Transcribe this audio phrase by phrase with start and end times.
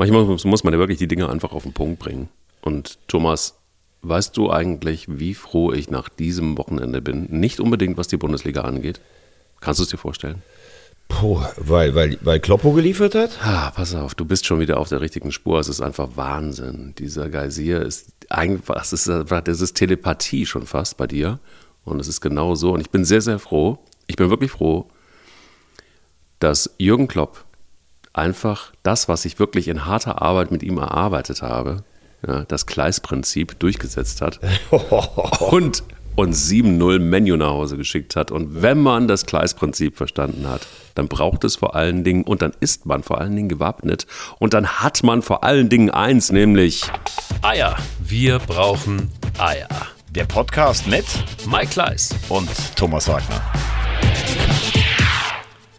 [0.00, 2.30] Manchmal muss, man ja wirklich die Dinge einfach auf den Punkt bringen.
[2.62, 3.58] Und Thomas,
[4.00, 7.26] weißt du eigentlich, wie froh ich nach diesem Wochenende bin?
[7.28, 8.98] Nicht unbedingt, was die Bundesliga angeht.
[9.60, 10.40] Kannst du es dir vorstellen?
[11.08, 13.40] Puh, weil, weil, weil Kloppo geliefert hat?
[13.42, 15.60] Ah, pass auf, du bist schon wieder auf der richtigen Spur.
[15.60, 16.94] Es ist einfach Wahnsinn.
[16.98, 21.40] Dieser Geysir ist einfach, das ist, das ist Telepathie schon fast bei dir.
[21.84, 22.72] Und es ist genau so.
[22.72, 24.86] Und ich bin sehr, sehr froh, ich bin wirklich froh,
[26.38, 27.44] dass Jürgen Klopp
[28.12, 31.84] einfach das, was ich wirklich in harter Arbeit mit ihm erarbeitet habe,
[32.26, 34.40] ja, das Gleisprinzip durchgesetzt hat
[35.50, 35.82] und
[36.16, 38.30] uns 7-0 Menu nach Hause geschickt hat.
[38.30, 42.52] Und wenn man das Gleisprinzip verstanden hat, dann braucht es vor allen Dingen und dann
[42.60, 44.06] ist man vor allen Dingen gewappnet
[44.38, 46.82] und dann hat man vor allen Dingen eins, nämlich
[47.42, 47.76] Eier.
[48.00, 49.68] Wir brauchen Eier.
[50.10, 51.06] Der Podcast mit
[51.46, 53.40] Mike Kleiss und Thomas Wagner.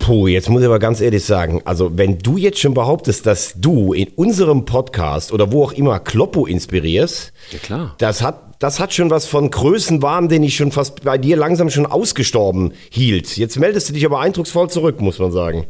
[0.02, 3.54] Puh, jetzt muss ich aber ganz ehrlich sagen, also wenn du jetzt schon behauptest, dass
[3.56, 7.96] du in unserem Podcast oder wo auch immer Kloppo inspirierst, Ja, klar.
[8.00, 11.72] das hat das hat schon was von Größenwahn, den ich schon fast bei dir langsam
[11.72, 13.36] schon ausgestorben hielt.
[13.38, 15.66] Jetzt meldest du dich aber eindrucksvoll zurück, muss man sagen.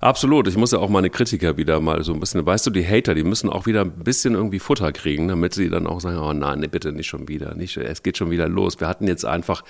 [0.00, 0.48] Absolut.
[0.48, 3.14] Ich muss ja auch meine Kritiker wieder mal so ein bisschen, weißt du, die Hater,
[3.14, 6.32] die müssen auch wieder ein bisschen irgendwie Futter kriegen, damit sie dann auch sagen, oh
[6.32, 8.80] nein, nee, bitte nicht schon wieder, nicht, es geht schon wieder los.
[8.80, 9.62] Wir hatten jetzt einfach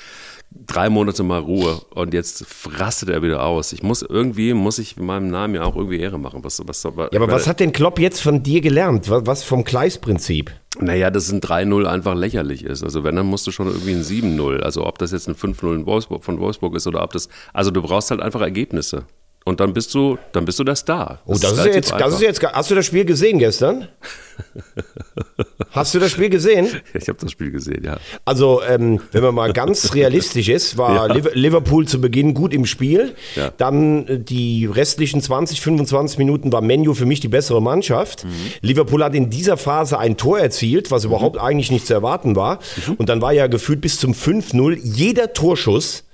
[0.53, 2.47] drei Monate mal Ruhe und jetzt
[2.79, 3.73] rastet er wieder aus.
[3.73, 6.45] Ich muss irgendwie, muss ich meinem Namen ja auch irgendwie Ehre machen.
[6.45, 9.11] Was, was, Ja, aber was hat denn Klopp jetzt von dir gelernt?
[9.11, 10.53] Was, was vom Gleisprinzip?
[10.79, 12.85] Naja, dass ein 3-0 einfach lächerlich ist.
[12.85, 14.61] Also wenn, dann musst du schon irgendwie ein 7-0.
[14.61, 17.73] Also ob das jetzt ein 5-0 in Wolfsburg, von Wolfsburg ist oder ob das, also
[17.73, 19.07] du brauchst halt einfach Ergebnisse.
[19.51, 21.19] Und dann bist du, dann bist du der Star.
[21.27, 23.89] Oh, das, ist relativ jetzt, das ist jetzt, hast du das Spiel gesehen gestern?
[25.73, 26.69] Hast du das Spiel gesehen?
[26.95, 27.99] Ich habe das Spiel gesehen, ja.
[28.25, 31.13] Also, ähm, wenn man mal ganz realistisch ist, war Ja.
[31.15, 33.15] Liv- Liverpool zu Beginn gut im Spiel.
[33.35, 33.51] Ja.
[33.57, 38.25] Dann äh, die restlichen 20, 25 Minuten war Menu für mich die bessere Mannschaft.
[38.25, 38.29] Mhm.
[38.63, 42.61] Liverpool hat in dieser Phase ein Tor erzielt, was überhaupt eigentlich nicht zu erwarten war.
[42.87, 42.95] Mhm.
[42.95, 46.05] Und dann war ja gefühlt bis zum 5-0 jeder Torschuss.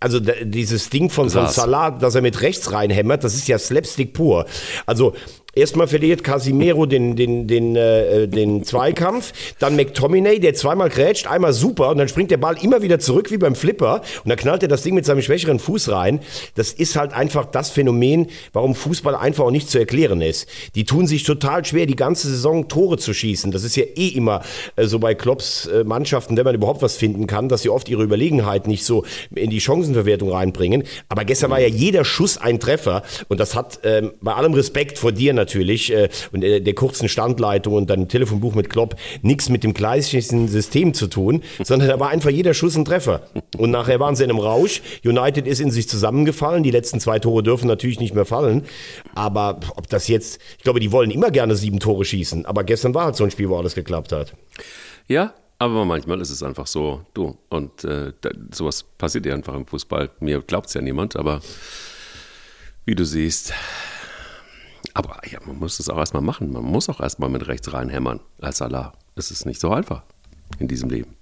[0.00, 1.46] Also dieses Ding von, von.
[1.46, 4.46] Salah, dass er mit rechts reinhämmert, das ist ja Slapstick pur.
[4.86, 5.14] Also
[5.54, 11.52] erstmal verliert Casimiro den, den, den, äh, den Zweikampf, dann McTominay, der zweimal grätscht, einmal
[11.52, 14.62] super und dann springt der Ball immer wieder zurück wie beim Flipper und dann knallt
[14.62, 16.20] er das Ding mit seinem schwächeren Fuß rein.
[16.54, 20.48] Das ist halt einfach das Phänomen, warum Fußball einfach auch nicht zu erklären ist.
[20.74, 23.50] Die tun sich total schwer, die ganze Saison Tore zu schießen.
[23.50, 24.42] Das ist ja eh immer
[24.76, 27.88] äh, so bei Klopps äh, Mannschaften, wenn man überhaupt was finden kann, dass sie oft
[27.88, 30.84] ihre Überlegenheit nicht so in die Chancenverwertung reinbringen.
[31.08, 34.98] Aber gestern war ja jeder Schuss ein Treffer und das hat ähm, bei allem Respekt
[34.98, 39.48] vor dir natürlich äh, und äh, der kurzen Standleitung und deinem Telefonbuch mit Klopp nichts
[39.48, 43.22] mit dem gleichen System zu tun, sondern da war einfach jeder Schuss ein Treffer.
[43.56, 44.82] Und nachher waren sie in einem Rausch.
[45.04, 46.62] United ist in sich zusammengefallen.
[46.62, 48.64] Die letzten zwei Tore dürfen natürlich nicht mehr fallen.
[49.14, 52.46] Aber ob das jetzt, ich glaube, die wollen immer gerne sieben Tore schießen.
[52.46, 54.34] Aber gestern war halt so ein Spiel, wo alles geklappt hat.
[55.08, 57.36] Ja, aber manchmal ist es einfach so, du.
[57.48, 60.10] Und äh, da, sowas passiert ja einfach im Fußball.
[60.20, 61.40] Mir glaubt es ja niemand, aber
[62.86, 63.52] wie du siehst.
[64.94, 66.52] Aber ja, man muss das auch erstmal machen.
[66.52, 68.92] Man muss auch erstmal mit rechts reinhämmern als Salah.
[69.16, 70.02] Es ist nicht so einfach
[70.58, 71.16] in diesem Leben.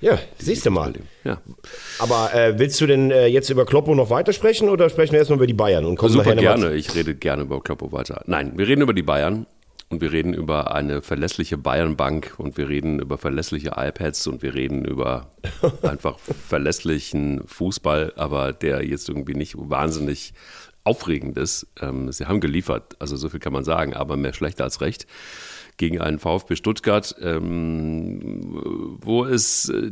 [0.00, 0.92] Ja, siehst du mal.
[1.24, 1.40] Ja.
[1.98, 5.38] Aber äh, willst du denn äh, jetzt über Kloppo noch weitersprechen oder sprechen wir erstmal
[5.38, 6.74] über die Bayern und kommen Super mal gerne.
[6.74, 8.22] Ich rede gerne über Kloppo weiter.
[8.26, 9.46] Nein, wir reden über die Bayern
[9.88, 14.54] und wir reden über eine verlässliche Bayernbank und wir reden über verlässliche iPads und wir
[14.54, 15.30] reden über
[15.82, 20.34] einfach verlässlichen Fußball, aber der jetzt irgendwie nicht wahnsinnig
[20.84, 21.66] aufregend ist.
[21.80, 25.06] Ähm, sie haben geliefert, also so viel kann man sagen, aber mehr schlechter als recht
[25.76, 29.90] gegen einen VfB Stuttgart, ähm, wo es äh,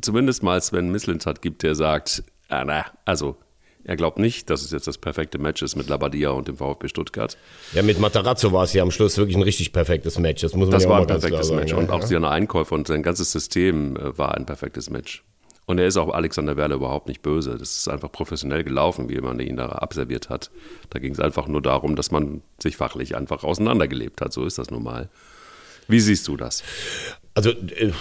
[0.00, 3.36] zumindest mal Sven Mislintat gibt, der sagt, ah, na, also
[3.84, 6.88] er glaubt nicht, dass es jetzt das perfekte Match ist mit Labadia und dem VfB
[6.88, 7.36] Stuttgart.
[7.72, 10.42] Ja, mit Matarazzo war es ja am Schluss wirklich ein richtig perfektes Match.
[10.42, 11.70] Das muss man Das ja war ein perfektes Match.
[11.70, 11.82] sagen.
[11.84, 15.24] Und auch seine Einkäufe und sein ganzes System äh, war ein perfektes Match.
[15.68, 17.58] Und er ist auch Alexander Werle überhaupt nicht böse.
[17.58, 20.50] Das ist einfach professionell gelaufen, wie man ihn da abserviert hat.
[20.88, 24.32] Da ging es einfach nur darum, dass man sich fachlich einfach auseinandergelebt hat.
[24.32, 25.10] So ist das nun mal.
[25.86, 26.64] Wie siehst du das?
[27.38, 27.92] Also äh,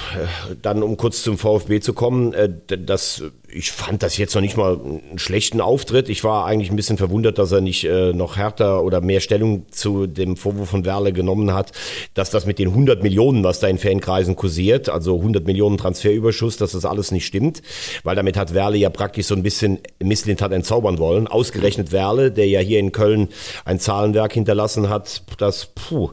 [0.63, 4.57] dann, um kurz zum VfB zu kommen, äh, das, ich fand das jetzt noch nicht
[4.57, 6.09] mal einen schlechten Auftritt.
[6.09, 9.67] Ich war eigentlich ein bisschen verwundert, dass er nicht äh, noch härter oder mehr Stellung
[9.69, 11.71] zu dem Vorwurf von Werle genommen hat,
[12.15, 16.57] dass das mit den 100 Millionen, was da in Fankreisen kursiert, also 100 Millionen Transferüberschuss,
[16.57, 17.61] dass das alles nicht stimmt,
[18.03, 21.27] weil damit hat Werle ja praktisch so ein bisschen Misslint hat entzaubern wollen.
[21.27, 23.27] Ausgerechnet Werle, der ja hier in Köln
[23.65, 26.09] ein Zahlenwerk hinterlassen hat, das, puh,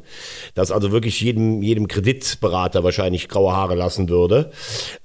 [0.54, 4.50] das also wirklich jedem, jedem Kreditberater wahrscheinlich wahrscheinlich graue Haare lassen würde.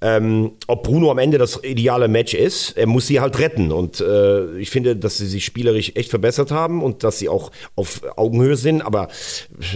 [0.02, 3.72] Ähm, ob Bruno am Ende das ideale Match ist, er muss sie halt retten.
[3.72, 7.52] Und äh, ich finde, dass sie sich spielerisch echt verbessert haben und dass sie auch
[7.76, 8.82] auf Augenhöhe sind.
[8.82, 9.10] Aber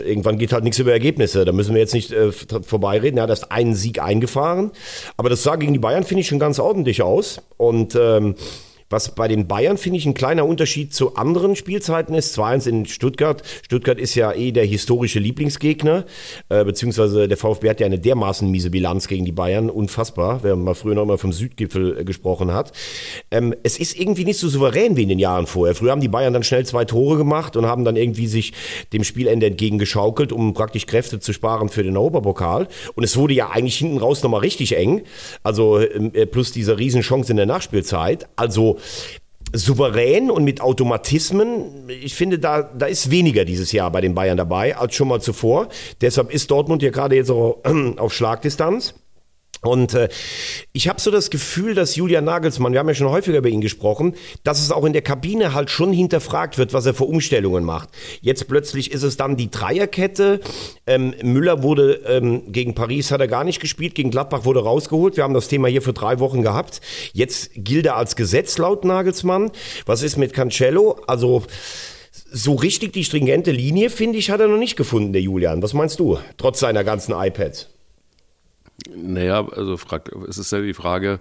[0.03, 1.45] irgendwann geht halt nichts über Ergebnisse.
[1.45, 3.17] Da müssen wir jetzt nicht äh, vorbeireden.
[3.17, 4.71] Er hat erst einen Sieg eingefahren.
[5.17, 7.41] Aber das sah gegen die Bayern, finde ich, schon ganz ordentlich aus.
[7.57, 8.35] Und ähm,
[8.93, 12.37] was bei den Bayern, finde ich, ein kleiner Unterschied zu anderen Spielzeiten ist.
[12.37, 13.41] 2-1 in Stuttgart.
[13.65, 16.05] Stuttgart ist ja eh der historische Lieblingsgegner,
[16.49, 19.69] äh, beziehungsweise der VfB hat ja eine dermaßen miese Bilanz gegen die Bayern.
[19.69, 22.71] Unfassbar, wenn man früher noch mal vom Südgipfel äh, gesprochen hat.
[23.31, 25.75] Ähm, es ist irgendwie nicht so souverän wie in den Jahren vorher.
[25.75, 28.53] Früher haben die Bayern dann schnell zwei Tore gemacht und haben dann irgendwie sich
[28.93, 32.67] dem Spielende entgegengeschaukelt, um praktisch Kräfte zu sparen für den Europapokal.
[32.93, 35.01] Und es wurde ja eigentlich hinten raus nochmal richtig eng.
[35.41, 38.27] Also ähm, äh, plus diese Riesenchance in der Nachspielzeit.
[38.35, 38.77] Also
[39.53, 41.87] souverän und mit Automatismen.
[41.87, 45.21] Ich finde, da, da ist weniger dieses Jahr bei den Bayern dabei als schon mal
[45.21, 45.67] zuvor.
[46.01, 47.59] Deshalb ist Dortmund ja gerade jetzt auch
[47.97, 48.95] auf Schlagdistanz.
[49.61, 50.09] Und äh,
[50.73, 53.61] ich habe so das Gefühl, dass Julian Nagelsmann, wir haben ja schon häufiger über ihn
[53.61, 57.63] gesprochen, dass es auch in der Kabine halt schon hinterfragt wird, was er für Umstellungen
[57.63, 57.89] macht.
[58.21, 60.41] Jetzt plötzlich ist es dann die Dreierkette.
[60.85, 65.15] Ähm, Müller wurde ähm, gegen Paris hat er gar nicht gespielt, gegen Gladbach wurde rausgeholt.
[65.15, 66.81] Wir haben das Thema hier für drei Wochen gehabt.
[67.13, 69.51] Jetzt gilt er als Gesetz laut Nagelsmann.
[69.85, 70.99] Was ist mit Cancelo?
[71.07, 71.43] Also
[72.31, 75.61] so richtig die stringente Linie, finde ich, hat er noch nicht gefunden, der Julian.
[75.61, 76.19] Was meinst du?
[76.37, 77.72] Trotz seiner ganzen iPads.
[78.89, 81.19] Naja, also fragt, es ist ja die Frage,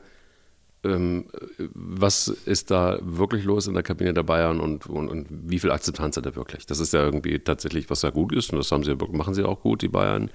[0.84, 1.26] ähm,
[1.74, 5.70] was ist da wirklich los in der Kabine der Bayern und, und, und, wie viel
[5.70, 6.66] Akzeptanz hat er wirklich?
[6.66, 9.44] Das ist ja irgendwie tatsächlich, was ja gut ist und das haben sie, machen sie
[9.44, 10.30] auch gut, die Bayern,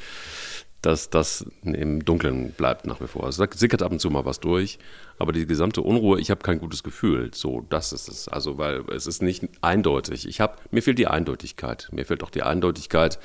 [0.81, 3.25] dass das im Dunkeln bleibt nach wie vor.
[3.25, 4.77] Also da sickert ab und zu mal was durch,
[5.17, 7.31] aber die gesamte Unruhe, ich habe kein gutes Gefühl.
[7.33, 8.27] So, das ist es.
[8.27, 10.27] Also, weil es ist nicht eindeutig.
[10.27, 11.89] Ich habe, mir fehlt die Eindeutigkeit.
[11.91, 13.19] Mir fehlt auch die Eindeutigkeit,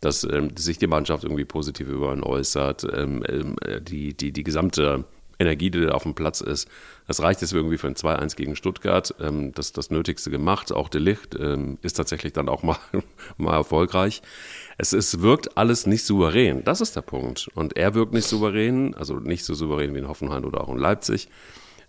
[0.00, 4.42] dass ähm, sich die Mannschaft irgendwie positiv über ihn äußert, ähm, ähm, die, die, die
[4.42, 5.04] gesamte
[5.38, 6.68] Energie, die da auf dem Platz ist.
[7.06, 9.14] Das reicht jetzt irgendwie für ein 2-1 gegen Stuttgart.
[9.20, 10.72] Ähm, das das Nötigste gemacht.
[10.72, 12.78] Auch der Licht ähm, ist tatsächlich dann auch mal,
[13.36, 14.22] mal erfolgreich.
[14.78, 16.64] Es ist, wirkt alles nicht souverän.
[16.64, 17.48] Das ist der Punkt.
[17.54, 20.78] Und er wirkt nicht souverän, also nicht so souverän wie in Hoffenheim oder auch in
[20.78, 21.28] Leipzig.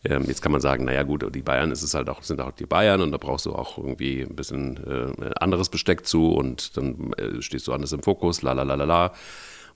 [0.04, 2.52] Ähm, jetzt kann man sagen, naja gut, die Bayern ist es halt auch, sind auch
[2.52, 6.78] die Bayern und da brauchst du auch irgendwie ein bisschen äh, anderes Besteck zu und
[6.78, 9.14] dann äh, stehst du anders im Fokus, la la la la la.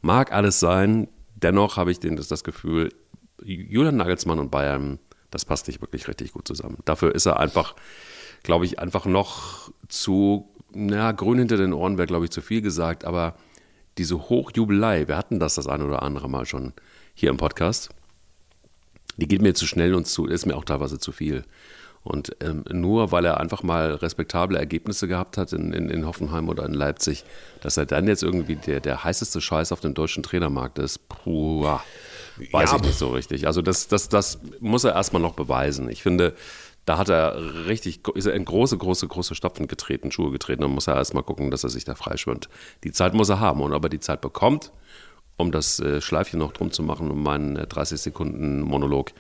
[0.02, 2.90] Mag alles sein, dennoch habe ich den, das, das Gefühl,
[3.44, 5.00] Julian Nagelsmann und Bayern,
[5.30, 6.78] das passt nicht wirklich richtig gut zusammen.
[6.86, 7.76] Dafür ist er einfach,
[8.44, 12.62] glaube ich, einfach noch zu, na, grün hinter den Ohren wäre, glaube ich, zu viel
[12.62, 13.36] gesagt, aber
[13.98, 16.74] diese Hochjubelei, wir hatten das das eine oder andere Mal schon
[17.14, 17.90] hier im Podcast
[19.18, 21.44] die geht mir zu schnell und zu, ist mir auch teilweise zu viel.
[22.04, 26.50] Und ähm, nur weil er einfach mal respektable Ergebnisse gehabt hat in, in, in, Hoffenheim
[26.50, 27.24] oder in Leipzig,
[27.62, 31.78] dass er dann jetzt irgendwie der, der heißeste Scheiß auf dem deutschen Trainermarkt ist, puh,
[32.52, 32.78] weiß ja.
[32.78, 33.48] ich nicht so richtig.
[33.48, 35.90] Also das, das, das muss er erstmal noch beweisen.
[35.90, 36.34] Ich finde,
[36.86, 40.62] da hat er richtig, ist er in große, große, große Stapfen getreten, Schuhe getreten.
[40.62, 42.50] Dann muss er erstmal gucken, dass er sich da freischwimmt.
[42.84, 43.62] Die Zeit muss er haben.
[43.62, 44.72] Und ob er die Zeit bekommt,
[45.38, 49.12] um das äh, Schleifchen noch drum zu machen, um meinen 30 äh, Sekunden Monolog.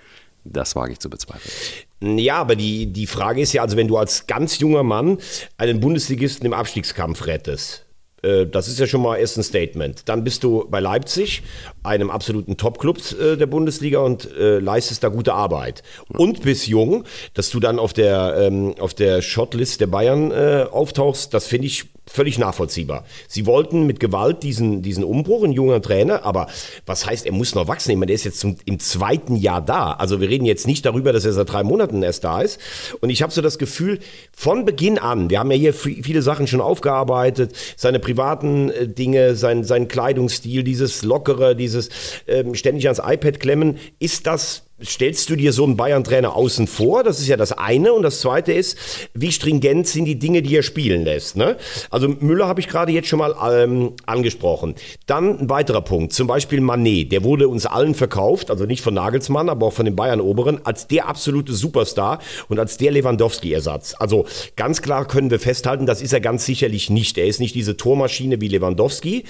[0.44, 2.18] Das wage ich zu bezweifeln.
[2.18, 5.19] Ja, aber die, die Frage ist ja, also wenn du als ganz junger Mann
[5.57, 7.85] einen Bundesligisten im Abstiegskampf rettest,
[8.21, 10.07] das ist ja schon mal erst ein Statement.
[10.07, 11.44] Dann bist du bei Leipzig,
[11.83, 15.83] einem absoluten Top-Club äh, der Bundesliga und äh, leistest da gute Arbeit.
[16.07, 17.03] Und bist jung,
[17.33, 21.68] dass du dann auf der, ähm, auf der Shotlist der Bayern äh, auftauchst, das finde
[21.68, 23.05] ich völlig nachvollziehbar.
[23.27, 26.47] Sie wollten mit Gewalt diesen, diesen Umbruch, ein junger Trainer, aber
[26.85, 27.91] was heißt, er muss noch wachsen?
[27.91, 29.94] Ich meine, der ist jetzt zum, im zweiten Jahr da.
[29.94, 32.59] Also wir reden jetzt nicht darüber, dass er seit drei Monaten erst da ist.
[32.99, 33.99] Und ich habe so das Gefühl,
[34.35, 39.35] von Beginn an, wir haben ja hier viele Sachen schon aufgearbeitet, seine privaten äh, Dinge,
[39.35, 41.89] sein, sein Kleidungsstil, dieses Lockere, dieses
[42.27, 47.04] ähm, ständig ans iPad klemmen, ist das stellst du dir so einen Bayern-Trainer außen vor?
[47.04, 47.94] Das ist ja das eine.
[47.94, 48.78] Und das zweite ist,
[49.14, 51.38] wie stringent sind die Dinge, die er spielen lässt?
[51.38, 51.57] Ne?
[51.90, 54.76] Also Müller habe ich gerade jetzt schon mal ähm, angesprochen.
[55.06, 57.11] Dann ein weiterer Punkt, zum Beispiel Manet.
[57.11, 60.88] Der wurde uns allen verkauft, also nicht von Nagelsmann, aber auch von den Bayern-Oberen, als
[60.88, 62.19] der absolute Superstar
[62.50, 63.95] und als der Lewandowski-Ersatz.
[64.00, 67.18] Also ganz klar können wir festhalten, das ist er ganz sicherlich nicht.
[67.18, 69.26] Er ist nicht diese Tormaschine wie Lewandowski.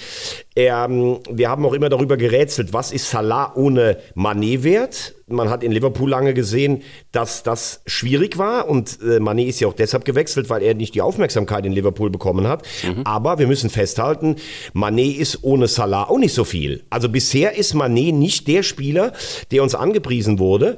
[0.53, 5.15] Er, ähm, wir haben auch immer darüber gerätselt, was ist Salah ohne Manet wert?
[5.27, 6.81] Man hat in Liverpool lange gesehen,
[7.13, 10.93] dass das schwierig war und äh, Mané ist ja auch deshalb gewechselt, weil er nicht
[10.93, 12.67] die Aufmerksamkeit in Liverpool bekommen hat.
[12.83, 13.03] Mhm.
[13.05, 14.35] Aber wir müssen festhalten,
[14.73, 16.83] Mané ist ohne Salah auch nicht so viel.
[16.89, 19.13] Also bisher ist Mané nicht der Spieler,
[19.51, 20.77] der uns angepriesen wurde.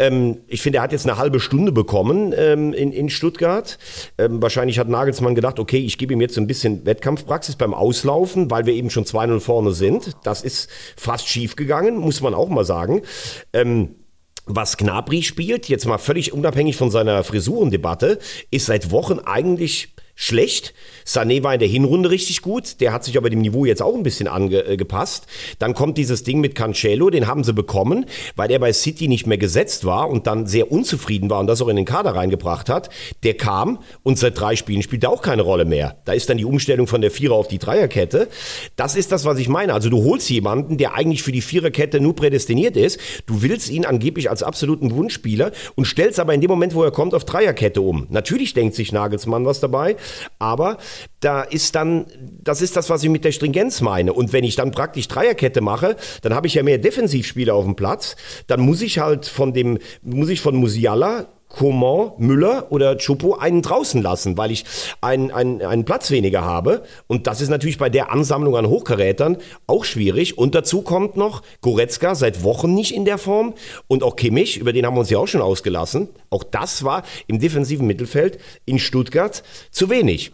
[0.00, 3.78] Ähm, ich finde, er hat jetzt eine halbe Stunde bekommen ähm, in, in Stuttgart.
[4.16, 8.50] Ähm, wahrscheinlich hat Nagelsmann gedacht, okay, ich gebe ihm jetzt ein bisschen Wettkampfpraxis beim Auslaufen,
[8.50, 10.16] weil wir eben schon 2-0 vorne sind.
[10.24, 13.02] Das ist fast schief gegangen, muss man auch mal sagen.
[13.52, 13.96] Ähm,
[14.46, 18.18] was Gnabry spielt, jetzt mal völlig unabhängig von seiner Frisurendebatte,
[18.50, 20.74] ist seit Wochen eigentlich schlecht.
[21.06, 22.80] Sané war in der Hinrunde richtig gut.
[22.80, 25.24] Der hat sich aber dem Niveau jetzt auch ein bisschen angepasst.
[25.24, 28.04] Äh, dann kommt dieses Ding mit Cancelo, den haben sie bekommen,
[28.36, 31.62] weil er bei City nicht mehr gesetzt war und dann sehr unzufrieden war und das
[31.62, 32.90] auch in den Kader reingebracht hat.
[33.22, 35.96] Der kam und seit drei Spielen spielt er auch keine Rolle mehr.
[36.04, 38.28] Da ist dann die Umstellung von der Vierer auf die Dreierkette.
[38.76, 39.72] Das ist das, was ich meine.
[39.72, 43.00] Also du holst jemanden, der eigentlich für die Viererkette nur prädestiniert ist.
[43.24, 46.90] Du willst ihn angeblich als absoluten Wunschspieler und stellst aber in dem Moment, wo er
[46.90, 48.06] kommt, auf Dreierkette um.
[48.10, 49.96] Natürlich denkt sich Nagelsmann was dabei.
[50.38, 50.78] Aber
[51.20, 52.06] da ist dann,
[52.42, 54.12] das ist das, was ich mit der Stringenz meine.
[54.12, 57.76] Und wenn ich dann praktisch Dreierkette mache, dann habe ich ja mehr Defensivspieler auf dem
[57.76, 58.16] Platz.
[58.46, 63.60] Dann muss ich halt von dem, muss ich von Musiala Coman, Müller oder Chupo einen
[63.60, 64.64] draußen lassen, weil ich
[65.00, 66.82] einen, einen, einen Platz weniger habe.
[67.06, 70.38] Und das ist natürlich bei der Ansammlung an Hochkarätern auch schwierig.
[70.38, 73.54] Und dazu kommt noch Goretzka seit Wochen nicht in der Form
[73.88, 76.08] und auch Kimmich, über den haben wir uns ja auch schon ausgelassen.
[76.30, 80.32] Auch das war im defensiven Mittelfeld in Stuttgart zu wenig.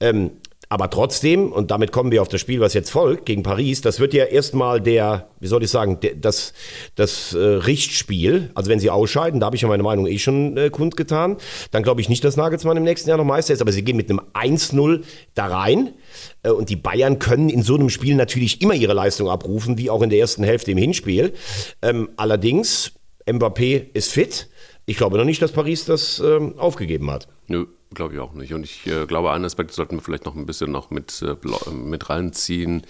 [0.00, 0.32] Ähm,
[0.68, 4.00] aber trotzdem, und damit kommen wir auf das Spiel, was jetzt folgt, gegen Paris, das
[4.00, 6.54] wird ja erstmal der, wie soll ich sagen, der, das,
[6.96, 8.50] das äh, Richtspiel.
[8.54, 11.36] Also wenn sie ausscheiden, da habe ich ja meine Meinung eh schon äh, kundgetan,
[11.70, 13.96] dann glaube ich nicht, dass Nagelsmann im nächsten Jahr noch Meister ist, aber sie gehen
[13.96, 15.04] mit einem 1-0
[15.34, 15.94] da rein.
[16.42, 19.88] Äh, und die Bayern können in so einem Spiel natürlich immer ihre Leistung abrufen, wie
[19.88, 21.32] auch in der ersten Hälfte im Hinspiel.
[21.80, 22.92] Ähm, allerdings,
[23.24, 24.48] Mbappé ist fit.
[24.84, 27.28] Ich glaube noch nicht, dass Paris das ähm, aufgegeben hat.
[27.46, 28.52] Nö, glaube ich auch nicht.
[28.52, 31.70] Und ich äh, glaube, einen Aspekt sollten wir vielleicht noch ein bisschen noch mit, äh,
[31.70, 32.82] mit reinziehen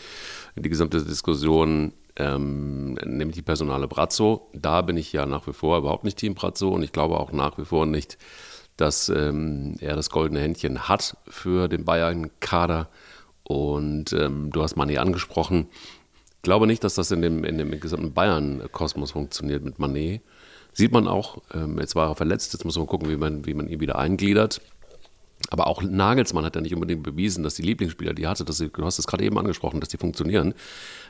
[0.54, 4.50] in die gesamte Diskussion, ähm, nämlich die Personale Brazzo.
[4.54, 7.32] Da bin ich ja nach wie vor überhaupt nicht Team Brazzo und ich glaube auch
[7.32, 8.18] nach wie vor nicht,
[8.76, 12.88] dass ähm, er das goldene Händchen hat für den Bayern-Kader.
[13.42, 15.68] Und ähm, du hast Mané angesprochen.
[16.36, 20.20] Ich glaube nicht, dass das in dem, in dem gesamten Bayern-Kosmos funktioniert mit Mané.
[20.72, 23.54] Sieht man auch, ähm, jetzt war er verletzt, jetzt muss man gucken, wie man, wie
[23.54, 24.60] man ihn wieder eingliedert.
[25.50, 28.58] Aber auch Nagelsmann hat ja nicht unbedingt bewiesen, dass die Lieblingsspieler, die er hatte, dass
[28.58, 30.54] sie, du hast es gerade eben angesprochen, dass die funktionieren.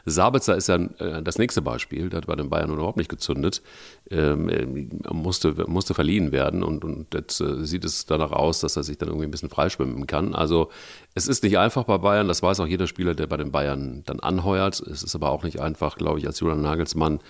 [0.04, 3.62] Sabitzer ist ja äh, das nächste Beispiel, der hat bei den Bayern überhaupt nicht gezündet,
[4.10, 4.66] ähm, äh,
[5.12, 8.98] musste, musste verliehen werden und, und jetzt äh, sieht es danach aus, dass er sich
[8.98, 10.34] dann irgendwie ein bisschen freischwimmen kann.
[10.34, 10.70] Also
[11.14, 14.02] es ist nicht einfach bei Bayern, das weiß auch jeder Spieler, der bei den Bayern
[14.04, 14.80] dann anheuert.
[14.80, 17.20] Es ist aber auch nicht einfach, glaube ich, als Julian Nagelsmann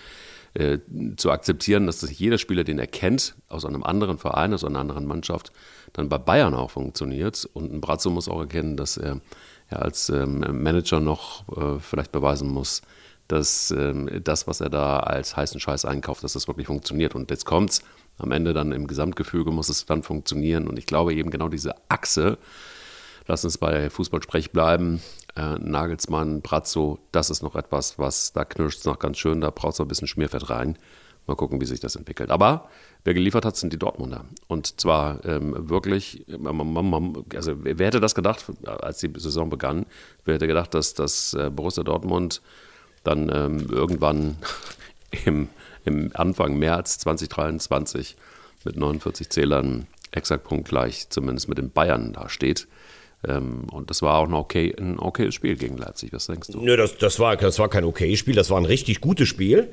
[0.57, 0.79] äh,
[1.17, 4.79] zu akzeptieren, dass das jeder Spieler, den er kennt, aus einem anderen Verein, aus einer
[4.79, 5.51] anderen Mannschaft,
[5.93, 7.47] dann bei Bayern auch funktioniert.
[7.53, 9.21] Und ein Brazzo muss auch erkennen, dass er
[9.69, 12.81] ja, als ähm, Manager noch äh, vielleicht beweisen muss,
[13.27, 17.13] dass ähm, das, was er da als heißen Scheiß einkauft, dass das wirklich funktioniert.
[17.13, 17.83] Und jetzt kommt's.
[18.17, 20.67] Am Ende dann im Gesamtgefüge muss es dann funktionieren.
[20.67, 22.39] Und ich glaube eben genau diese Achse,
[23.27, 25.01] lass uns bei Fußballsprech bleiben,
[25.37, 29.51] äh, Nagelsmann, Brazzo, das ist noch etwas, was, da knirscht es noch ganz schön, da
[29.51, 30.77] braucht es noch ein bisschen Schmierfett rein.
[31.27, 32.31] Mal gucken, wie sich das entwickelt.
[32.31, 32.69] Aber
[33.03, 34.23] wer geliefert hat, sind die Dortmunder.
[34.47, 36.25] Und zwar ähm, wirklich,
[37.35, 39.85] also wer hätte das gedacht, als die Saison begann,
[40.23, 42.41] wer hätte gedacht, dass das äh, Borussia Dortmund
[43.03, 44.37] dann ähm, irgendwann
[45.25, 45.49] im,
[45.83, 48.15] im Anfang März 2023
[48.63, 52.67] mit 49 Zählern exakt punktgleich, zumindest mit den Bayern da steht.
[52.67, 52.76] Ähm,
[53.23, 56.13] und das war auch ein, okay, ein okayes Spiel gegen Leipzig.
[56.13, 56.61] Was denkst du?
[56.61, 59.69] Nö, das, das, war, das war kein okayes Spiel, das war ein richtig gutes Spiel,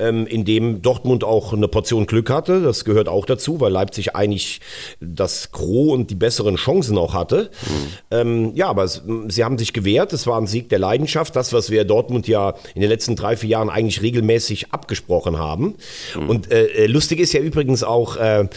[0.00, 2.60] ähm, in dem Dortmund auch eine Portion Glück hatte.
[2.60, 4.60] Das gehört auch dazu, weil Leipzig eigentlich
[5.00, 7.50] das Gros und die besseren Chancen auch hatte.
[7.62, 7.86] Mhm.
[8.10, 10.12] Ähm, ja, aber es, sie haben sich gewehrt.
[10.12, 11.36] Es war ein Sieg der Leidenschaft.
[11.36, 15.76] Das, was wir Dortmund ja in den letzten drei, vier Jahren eigentlich regelmäßig abgesprochen haben.
[16.16, 16.28] Mhm.
[16.28, 18.48] Und äh, äh lustig ist ja übrigens auch, äh,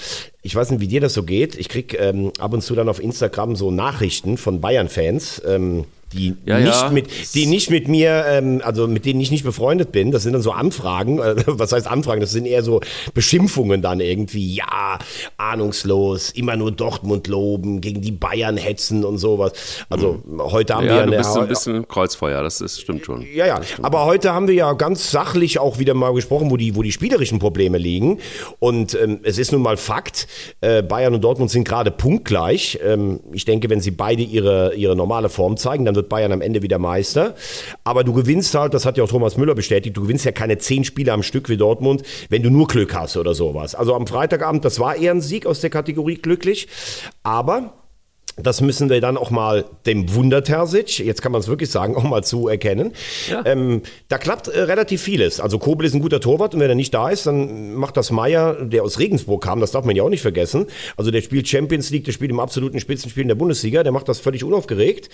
[0.42, 1.56] ich weiß nicht, wie dir das so geht.
[1.56, 5.42] Ich krieg ähm, ab und zu dann auf Instagram so Nachrichten von Bayern-Fans.
[5.46, 6.90] Ähm, die, ja, nicht ja.
[6.90, 10.12] Mit, die nicht mit mir, ähm, also mit denen ich nicht befreundet bin.
[10.12, 11.20] Das sind dann so Anfragen.
[11.20, 12.22] Äh, was heißt Anfragen?
[12.22, 12.82] Das sind eher so
[13.14, 14.56] Beschimpfungen dann irgendwie.
[14.56, 15.00] Ja,
[15.38, 19.54] ahnungslos, immer nur Dortmund loben, gegen die Bayern hetzen und sowas.
[19.90, 20.42] Also mhm.
[20.42, 23.26] heute haben ja, wir ja du bist ein bisschen im Kreuzfeuer, das ist, stimmt schon.
[23.34, 23.62] Ja, ja.
[23.82, 26.92] Aber heute haben wir ja ganz sachlich auch wieder mal gesprochen, wo die, wo die
[26.92, 28.20] spielerischen Probleme liegen.
[28.60, 30.28] Und ähm, es ist nun mal Fakt,
[30.62, 32.80] äh, Bayern und Dortmund sind gerade punktgleich.
[32.84, 36.42] Ähm, ich denke, wenn sie beide ihre, ihre normale Form zeigen, dann wird Bayern am
[36.42, 37.36] Ende wieder Meister.
[37.84, 40.58] Aber du gewinnst halt, das hat ja auch Thomas Müller bestätigt, du gewinnst ja keine
[40.58, 43.76] zehn Spiele am Stück wie Dortmund, wenn du nur Glück hast oder sowas.
[43.76, 46.68] Also am Freitagabend, das war eher ein Sieg aus der Kategorie glücklich.
[47.24, 47.74] Aber
[48.44, 51.96] Das müssen wir dann auch mal dem Wunder Terzic, jetzt kann man es wirklich sagen,
[51.96, 52.94] auch mal zuerkennen.
[53.30, 53.44] Ja.
[53.46, 55.40] Ähm, da klappt äh, relativ vieles.
[55.40, 58.12] Also Kobel ist ein guter Torwart und wenn er nicht da ist, dann macht das
[58.12, 60.68] Meier, der aus Regensburg kam, das darf man ja auch nicht vergessen.
[60.98, 64.10] Also der spielt Champions League, der spielt im absoluten Spitzenspiel in der Bundesliga, der macht
[64.10, 65.10] das völlig unaufgeregt.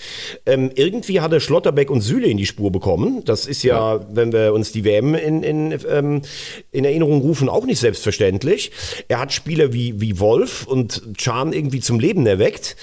[0.46, 3.24] Ähm, irgendwie hat er Schlotterbeck und Süle in die Spur bekommen.
[3.26, 4.06] Das ist ja, ja.
[4.12, 6.22] wenn wir uns die WM in, in, ähm,
[6.72, 8.72] in Erinnerung rufen, auch nicht selbstverständlich.
[9.08, 12.76] Er hat Spieler wie, wie Wolf und Chan irgendwie zum Leben erweckt.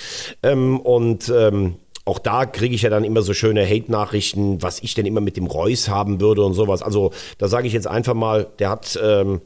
[0.43, 4.95] Ähm, und ähm, auch da kriege ich ja dann immer so schöne Hate-Nachrichten, was ich
[4.95, 6.83] denn immer mit dem Reus haben würde und sowas.
[6.83, 9.41] Also da sage ich jetzt einfach mal, der hat ähm,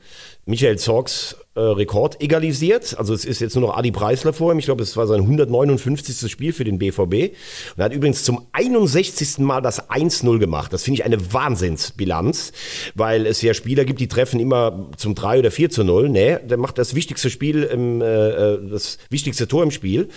[0.45, 2.97] Michael Zorgs äh, Rekord egalisiert.
[2.99, 4.59] Also es ist jetzt nur noch Adi Preisler vor ihm.
[4.61, 6.31] Ich glaube, es war sein 159.
[6.31, 7.01] Spiel für den BVB.
[7.03, 9.39] Und er hat übrigens zum 61.
[9.39, 10.73] Mal das 1-0 gemacht.
[10.73, 12.53] Das finde ich eine Wahnsinnsbilanz,
[12.95, 16.09] weil es ja Spieler gibt, die treffen immer zum 3 oder 4 zu 0.
[16.09, 18.05] Nee, der macht das wichtigste Spiel, im, äh,
[18.55, 20.09] äh, das wichtigste Tor im Spiel.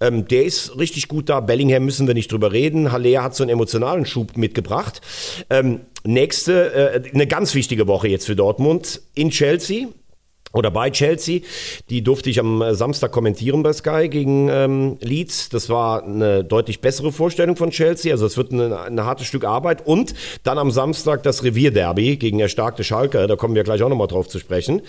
[0.00, 1.40] Ähm, der ist richtig gut da.
[1.40, 2.92] Bellingham müssen wir nicht drüber reden.
[2.92, 5.02] Haller hat so einen emotionalen Schub mitgebracht.
[5.50, 9.88] Ähm, nächste, äh, eine ganz wichtige Woche jetzt für Dortmund in Chelsea
[10.52, 11.40] oder bei Chelsea.
[11.90, 15.48] Die durfte ich am Samstag kommentieren bei Sky gegen ähm, Leeds.
[15.50, 18.12] Das war eine deutlich bessere Vorstellung von Chelsea.
[18.12, 19.86] Also es wird ein, ein hartes Stück Arbeit.
[19.86, 20.14] Und
[20.44, 23.26] dann am Samstag das Revierderby gegen erstarkte Schalke.
[23.26, 24.82] Da kommen wir gleich auch nochmal drauf zu sprechen.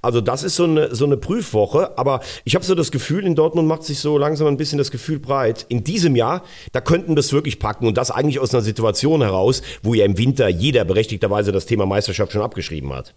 [0.00, 1.96] Also das ist so eine, so eine Prüfwoche.
[1.98, 4.90] Aber ich habe so das Gefühl, in Dortmund macht sich so langsam ein bisschen das
[4.90, 5.66] Gefühl breit.
[5.68, 6.42] In diesem Jahr,
[6.72, 7.86] da könnten wir es wirklich packen.
[7.86, 11.86] Und das eigentlich aus einer Situation heraus, wo ja im Winter jeder berechtigterweise das Thema
[11.86, 13.14] Meisterschaft schon abgeschrieben hat.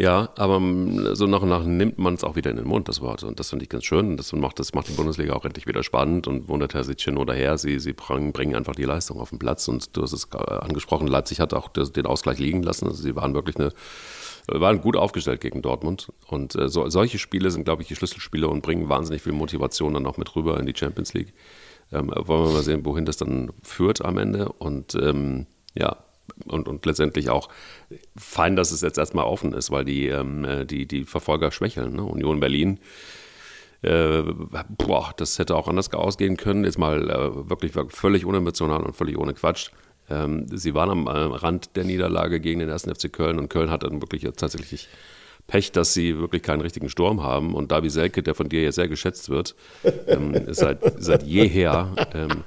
[0.00, 2.88] Ja, aber mm, so nach und nach nimmt man es auch wieder in den Mund,
[2.88, 3.22] das Wort.
[3.22, 4.16] Und das finde ich ganz schön.
[4.16, 7.34] Das macht, das macht die Bundesliga auch endlich wieder spannend und wundert Herr Sittchen oder
[7.34, 7.58] her.
[7.58, 9.68] Sie, sie bringen einfach die Leistung auf den Platz.
[9.68, 12.86] Und du hast es angesprochen, Leipzig hat auch den Ausgleich liegen lassen.
[12.86, 13.72] Also sie waren wirklich eine,
[14.46, 16.10] waren gut aufgestellt gegen Dortmund.
[16.28, 19.92] Und äh, so, solche Spiele sind, glaube ich, die Schlüsselspiele und bringen wahnsinnig viel Motivation
[19.92, 21.34] dann auch mit rüber in die Champions League.
[21.92, 24.50] Ähm, wollen wir mal sehen, wohin das dann führt am Ende.
[24.50, 25.98] Und ähm, ja,
[26.46, 27.48] und, und letztendlich auch
[28.16, 31.94] fein, dass es jetzt erstmal offen ist, weil die, ähm, äh, die, die Verfolger schwächeln.
[31.94, 32.02] Ne?
[32.02, 32.78] Union Berlin,
[33.82, 34.22] äh,
[34.68, 36.64] boah, das hätte auch anders ausgehen können.
[36.64, 39.70] Jetzt mal äh, wirklich völlig unemotional und völlig ohne Quatsch.
[40.10, 42.82] Ähm, sie waren am äh, Rand der Niederlage gegen den 1.
[42.84, 44.88] FC Köln und Köln hat dann wirklich tatsächlich
[45.46, 47.54] Pech, dass sie wirklich keinen richtigen Sturm haben.
[47.54, 49.54] Und Davi Selke, der von dir ja sehr geschätzt wird,
[50.06, 52.44] ähm, seit, seit jeher ähm,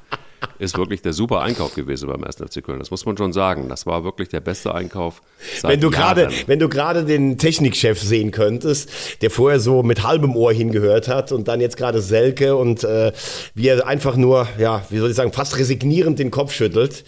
[0.59, 2.38] ist wirklich der super Einkauf gewesen beim 1.
[2.38, 2.79] FC Köln.
[2.79, 3.69] Das muss man schon sagen.
[3.69, 5.21] Das war wirklich der beste Einkauf.
[5.59, 8.89] Seit wenn du gerade, wenn du gerade den Technikchef sehen könntest,
[9.22, 13.11] der vorher so mit halbem Ohr hingehört hat und dann jetzt gerade Selke und äh,
[13.55, 17.03] wie er einfach nur, ja, wie soll ich sagen, fast resignierend den Kopf schüttelt.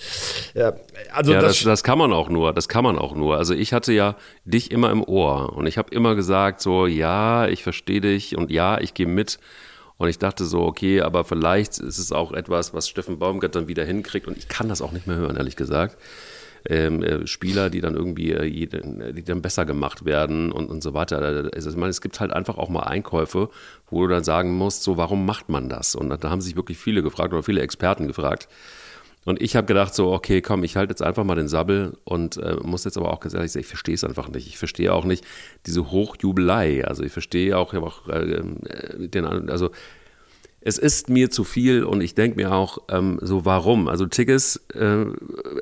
[0.54, 0.74] Ja,
[1.12, 2.54] also ja, das, das, das kann man auch nur.
[2.54, 3.38] Das kann man auch nur.
[3.38, 7.48] Also ich hatte ja dich immer im Ohr und ich habe immer gesagt so, ja,
[7.48, 9.40] ich verstehe dich und ja, ich gehe mit.
[9.98, 13.68] Und ich dachte so, okay, aber vielleicht ist es auch etwas, was Steffen Baumgart dann
[13.68, 14.28] wieder hinkriegt.
[14.28, 15.98] Und ich kann das auch nicht mehr hören, ehrlich gesagt.
[16.68, 20.94] Ähm, äh, Spieler, die dann irgendwie, äh, die dann besser gemacht werden und, und so
[20.94, 21.20] weiter.
[21.54, 23.50] Also ich meine, es gibt halt einfach auch mal Einkäufe,
[23.90, 25.96] wo du dann sagen musst, so, warum macht man das?
[25.96, 28.50] Und da haben sich wirklich viele gefragt oder viele Experten gefragt.
[29.26, 32.38] Und ich habe gedacht so, okay, komm, ich halte jetzt einfach mal den Sabbel und
[32.38, 34.48] äh, muss jetzt aber auch ganz ehrlich sagen, ich verstehe es einfach nicht.
[34.48, 35.26] Ich verstehe auch nicht
[35.66, 36.86] diese Hochjubelei.
[36.86, 39.72] Also ich verstehe auch, ich auch äh, äh, den, also
[40.62, 43.88] es ist mir zu viel und ich denke mir auch, ähm, so warum?
[43.88, 45.06] Also Tigges, äh,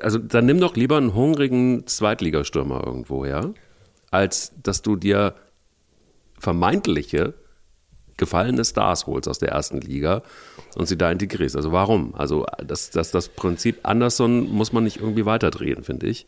[0.02, 3.50] also dann nimm doch lieber einen hungrigen Zweitligastürmer irgendwo, ja,
[4.10, 5.34] als dass du dir
[6.38, 7.34] vermeintliche
[8.16, 10.22] gefallene Stars holst aus der ersten Liga
[10.76, 11.56] und sie da integrierst.
[11.56, 12.14] Also warum?
[12.14, 16.26] Also das, das, das Prinzip Anderson muss man nicht irgendwie weiterdrehen, finde ich.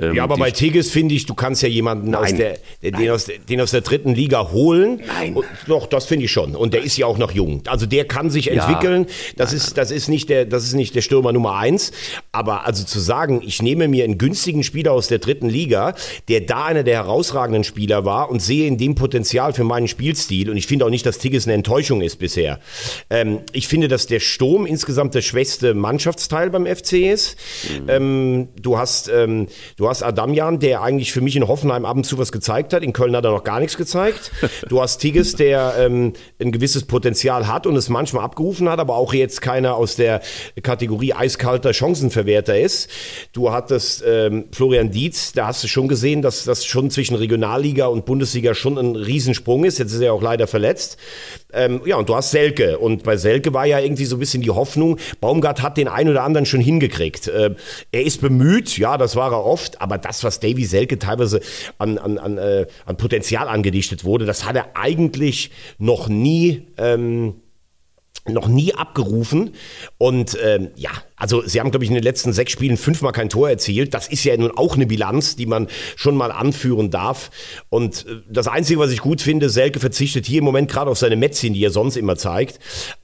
[0.00, 3.26] Ähm, ja, aber bei Tigges finde ich, du kannst ja jemanden aus der, den, aus,
[3.48, 5.00] den aus der dritten Liga holen.
[5.06, 5.34] Nein.
[5.34, 6.54] Und, doch, das finde ich schon.
[6.54, 7.62] Und der ist ja auch noch jung.
[7.66, 9.06] Also der kann sich entwickeln.
[9.36, 11.92] Das nein, ist, das ist nicht der, das ist nicht der Stürmer Nummer eins.
[12.30, 15.94] Aber also zu sagen, ich nehme mir einen günstigen Spieler aus der dritten Liga,
[16.28, 20.50] der da einer der herausragenden Spieler war und sehe in dem Potenzial für meinen Spielstil.
[20.50, 22.60] Und ich finde auch nicht, dass Tigges eine Enttäuschung ist bisher.
[23.08, 27.36] Ähm, ich finde, dass der Sturm insgesamt der schwächste Mannschaftsteil beim FC ist.
[27.64, 27.88] Mhm.
[27.88, 31.96] Ähm, du hast, ähm, du Du hast Adamjan, der eigentlich für mich in Hoffenheim ab
[31.96, 32.82] und zu was gezeigt hat.
[32.82, 34.32] In Köln hat er noch gar nichts gezeigt.
[34.68, 38.96] Du hast Tigges, der ähm, ein gewisses Potenzial hat und es manchmal abgerufen hat, aber
[38.96, 40.22] auch jetzt keiner aus der
[40.60, 42.90] Kategorie eiskalter Chancenverwerter ist.
[43.32, 47.86] Du hattest ähm, Florian Dietz, da hast du schon gesehen, dass das schon zwischen Regionalliga
[47.86, 49.78] und Bundesliga schon ein Riesensprung ist.
[49.78, 50.96] Jetzt ist er auch leider verletzt.
[51.52, 52.78] Ähm, ja, und du hast Selke.
[52.78, 56.10] Und bei Selke war ja irgendwie so ein bisschen die Hoffnung, Baumgart hat den einen
[56.10, 57.28] oder anderen schon hingekriegt.
[57.28, 57.54] Äh,
[57.92, 61.40] er ist bemüht, ja, das war er oft, aber das, was Davy Selke teilweise
[61.78, 66.66] an, an, an, äh, an Potenzial angedichtet wurde, das hat er eigentlich noch nie.
[66.78, 67.34] Ähm,
[68.28, 69.54] noch nie abgerufen.
[69.98, 73.28] Und ähm, ja, also sie haben, glaube ich, in den letzten sechs Spielen fünfmal kein
[73.28, 73.94] Tor erzielt.
[73.94, 77.30] Das ist ja nun auch eine Bilanz, die man schon mal anführen darf.
[77.68, 80.98] Und äh, das Einzige, was ich gut finde, Selke verzichtet hier im Moment gerade auf
[80.98, 82.58] seine Metzin, die er sonst immer zeigt.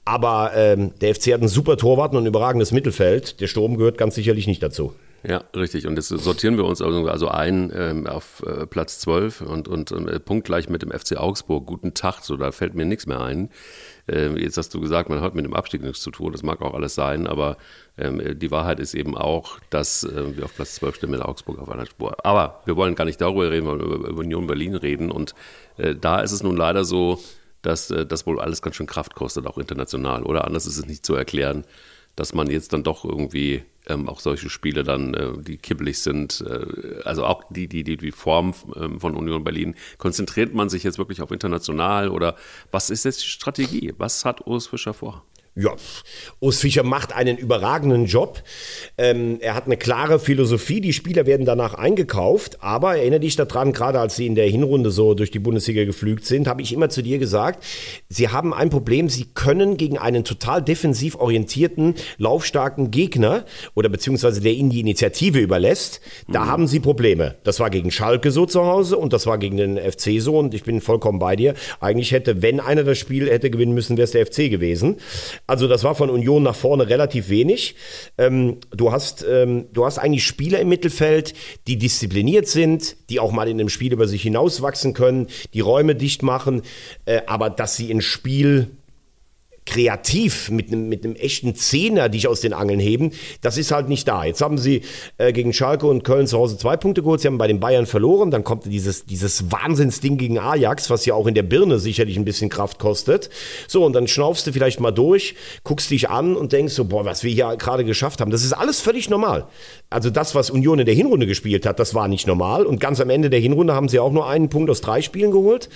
[0.05, 3.39] Aber ähm, der FC hat einen super Torwart und ein überragendes Mittelfeld.
[3.39, 4.93] Der Sturm gehört ganz sicherlich nicht dazu.
[5.25, 5.87] Ja, richtig.
[5.87, 9.91] Und jetzt sortieren wir uns also, also ein ähm, auf äh, Platz 12 und, und
[9.91, 11.65] äh, punktgleich mit dem FC Augsburg.
[11.65, 13.49] Guten Tag, so da fällt mir nichts mehr ein.
[14.09, 16.33] Ähm, jetzt hast du gesagt, man hat mit dem Abstieg nichts zu tun.
[16.33, 17.55] Das mag auch alles sein, aber
[17.97, 21.57] ähm, die Wahrheit ist eben auch, dass äh, wir auf Platz 12 stehen mit Augsburg
[21.59, 22.17] auf einer Spur.
[22.25, 25.09] Aber wir wollen gar nicht darüber reden, wir wollen über Union Berlin reden.
[25.09, 25.35] Und
[25.77, 27.17] äh, da ist es nun leider so,
[27.61, 30.23] dass äh, das wohl alles ganz schön Kraft kostet, auch international.
[30.23, 31.63] Oder anders ist es nicht zu erklären,
[32.15, 36.41] dass man jetzt dann doch irgendwie ähm, auch solche Spiele dann, äh, die kibbelig sind,
[36.47, 40.83] äh, also auch die, die, die, die Form ähm, von Union Berlin, konzentriert man sich
[40.83, 42.35] jetzt wirklich auf international oder
[42.71, 43.93] was ist jetzt die Strategie?
[43.97, 45.25] Was hat Urs Fischer vor?
[45.55, 45.75] Ja,
[46.39, 48.41] Urs Fischer macht einen überragenden Job.
[48.97, 50.81] Ähm, er hat eine klare Philosophie.
[50.81, 52.57] Die Spieler werden danach eingekauft.
[52.63, 56.25] Aber erinnere dich daran, gerade als sie in der Hinrunde so durch die Bundesliga geflügt
[56.25, 57.63] sind, habe ich immer zu dir gesagt,
[58.09, 59.09] sie haben ein Problem.
[59.09, 65.37] Sie können gegen einen total defensiv orientierten, laufstarken Gegner oder beziehungsweise der ihnen die Initiative
[65.37, 66.47] überlässt, da mhm.
[66.47, 67.35] haben sie Probleme.
[67.43, 70.39] Das war gegen Schalke so zu Hause und das war gegen den FC so.
[70.39, 71.53] Und ich bin vollkommen bei dir.
[71.79, 74.97] Eigentlich hätte, wenn einer das Spiel hätte gewinnen müssen, wäre es der FC gewesen.
[75.45, 77.75] Also das war von Union nach vorne relativ wenig.
[78.17, 81.33] Ähm, du, hast, ähm, du hast eigentlich Spieler im Mittelfeld,
[81.67, 85.95] die diszipliniert sind, die auch mal in einem Spiel über sich hinauswachsen können, die Räume
[85.95, 86.61] dicht machen,
[87.05, 88.71] äh, aber dass sie ein Spiel
[89.65, 93.89] kreativ mit einem, mit einem echten Zehner dich aus den Angeln heben, das ist halt
[93.89, 94.25] nicht da.
[94.25, 94.81] Jetzt haben sie
[95.17, 97.85] äh, gegen Schalke und Köln zu Hause zwei Punkte geholt, sie haben bei den Bayern
[97.85, 102.17] verloren, dann kommt dieses, dieses Wahnsinnsding gegen Ajax, was ja auch in der Birne sicherlich
[102.17, 103.29] ein bisschen Kraft kostet.
[103.67, 107.05] So, und dann schnaufst du vielleicht mal durch, guckst dich an und denkst so, boah,
[107.05, 109.47] was wir hier gerade geschafft haben, das ist alles völlig normal.
[109.89, 112.99] Also das, was Union in der Hinrunde gespielt hat, das war nicht normal und ganz
[112.99, 115.69] am Ende der Hinrunde haben sie auch nur einen Punkt aus drei Spielen geholt.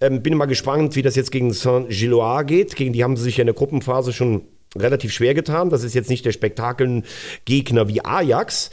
[0.00, 3.38] Ähm, bin mal gespannt, wie das jetzt gegen Saint-Gilloise geht, gegen die haben sie sich
[3.38, 4.42] in der Gruppenphase schon
[4.78, 5.70] relativ schwer getan.
[5.70, 8.70] Das ist jetzt nicht der Spektakelgegner wie Ajax.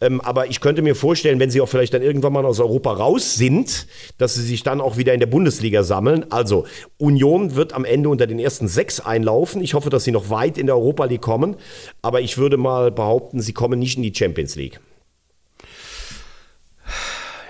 [0.00, 2.92] Ähm, aber ich könnte mir vorstellen, wenn sie auch vielleicht dann irgendwann mal aus Europa
[2.92, 3.86] raus sind,
[4.18, 6.26] dass sie sich dann auch wieder in der Bundesliga sammeln.
[6.30, 6.66] Also
[6.98, 9.60] Union wird am Ende unter den ersten sechs einlaufen.
[9.60, 11.56] Ich hoffe, dass sie noch weit in der Europa League kommen.
[12.02, 14.80] Aber ich würde mal behaupten, sie kommen nicht in die Champions League.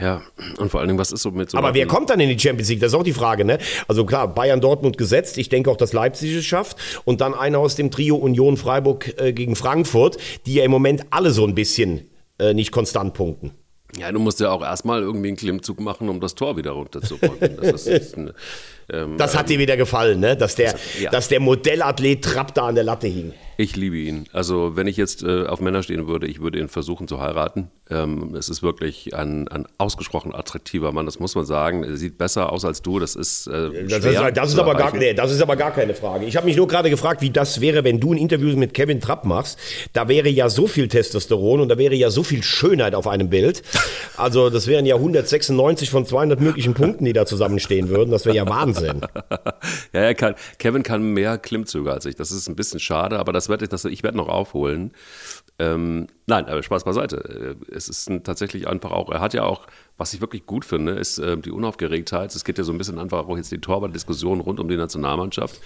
[0.00, 0.22] Ja,
[0.58, 1.58] und vor allen Dingen, was ist so mit so.
[1.58, 2.80] Aber wer kommt dann in die Champions League?
[2.80, 3.58] Das ist auch die Frage, ne?
[3.86, 5.36] Also klar, Bayern, Dortmund gesetzt.
[5.36, 6.76] Ich denke auch, dass Leipzig es schafft.
[7.04, 11.04] Und dann einer aus dem Trio Union Freiburg äh, gegen Frankfurt, die ja im Moment
[11.10, 12.08] alle so ein bisschen
[12.38, 13.52] äh, nicht konstant punkten.
[13.98, 17.58] Ja, du musst ja auch erstmal irgendwie einen Klimmzug machen, um das Tor wieder runterzuräumen.
[17.60, 18.34] Das, ist, eine,
[18.90, 20.36] ähm, das hat ähm, dir wieder gefallen, ne?
[20.36, 21.10] Dass der, ja.
[21.10, 23.32] dass der Modellathlet Trapp da an der Latte hing.
[23.60, 24.24] Ich liebe ihn.
[24.32, 27.68] Also wenn ich jetzt äh, auf Männer stehen würde, ich würde ihn versuchen zu heiraten.
[27.90, 31.84] Ähm, es ist wirklich ein, ein ausgesprochen attraktiver Mann, das muss man sagen.
[31.84, 34.96] Er sieht besser aus als du, das ist äh, das, ist, das, ist aber gar,
[34.96, 36.24] nee, das ist aber gar keine Frage.
[36.24, 38.98] Ich habe mich nur gerade gefragt, wie das wäre, wenn du ein Interview mit Kevin
[38.98, 39.58] Trapp machst.
[39.92, 43.28] Da wäre ja so viel Testosteron und da wäre ja so viel Schönheit auf einem
[43.28, 43.62] Bild.
[44.16, 48.10] Also das wären ja 196 von 200 möglichen Punkten, die da zusammenstehen würden.
[48.10, 49.02] Das wäre ja Wahnsinn.
[49.92, 52.16] ja, er kann, Kevin kann mehr Klimmzüge als ich.
[52.16, 54.92] Das ist ein bisschen schade, aber das werde ich, das, ich werde noch aufholen.
[55.58, 57.56] Ähm, nein, aber Spaß beiseite.
[57.68, 59.66] Äh, es ist tatsächlich einfach auch, er hat ja auch,
[59.98, 62.34] was ich wirklich gut finde, ist äh, die Unaufgeregtheit.
[62.34, 65.60] Es geht ja so ein bisschen einfach auch jetzt die Torwart-Diskussion rund um die Nationalmannschaft,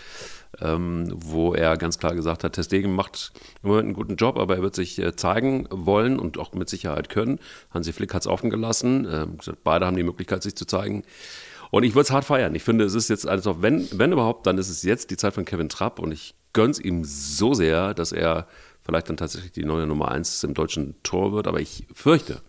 [0.60, 4.56] ähm, wo er ganz klar gesagt hat, Testegen macht im Moment einen guten Job, aber
[4.56, 7.38] er wird sich äh, zeigen wollen und auch mit Sicherheit können.
[7.70, 9.06] Hansi Flick hat es offen gelassen.
[9.06, 9.26] Äh,
[9.62, 11.04] beide haben die Möglichkeit, sich zu zeigen.
[11.74, 12.54] Und ich würde es hart feiern.
[12.54, 15.34] Ich finde, es ist jetzt, also wenn, wenn überhaupt, dann ist es jetzt die Zeit
[15.34, 18.46] von Kevin Trapp und ich gönn's ihm so sehr, dass er
[18.82, 21.48] vielleicht dann tatsächlich die neue Nummer 1 im deutschen Tor wird.
[21.48, 22.42] Aber ich fürchte,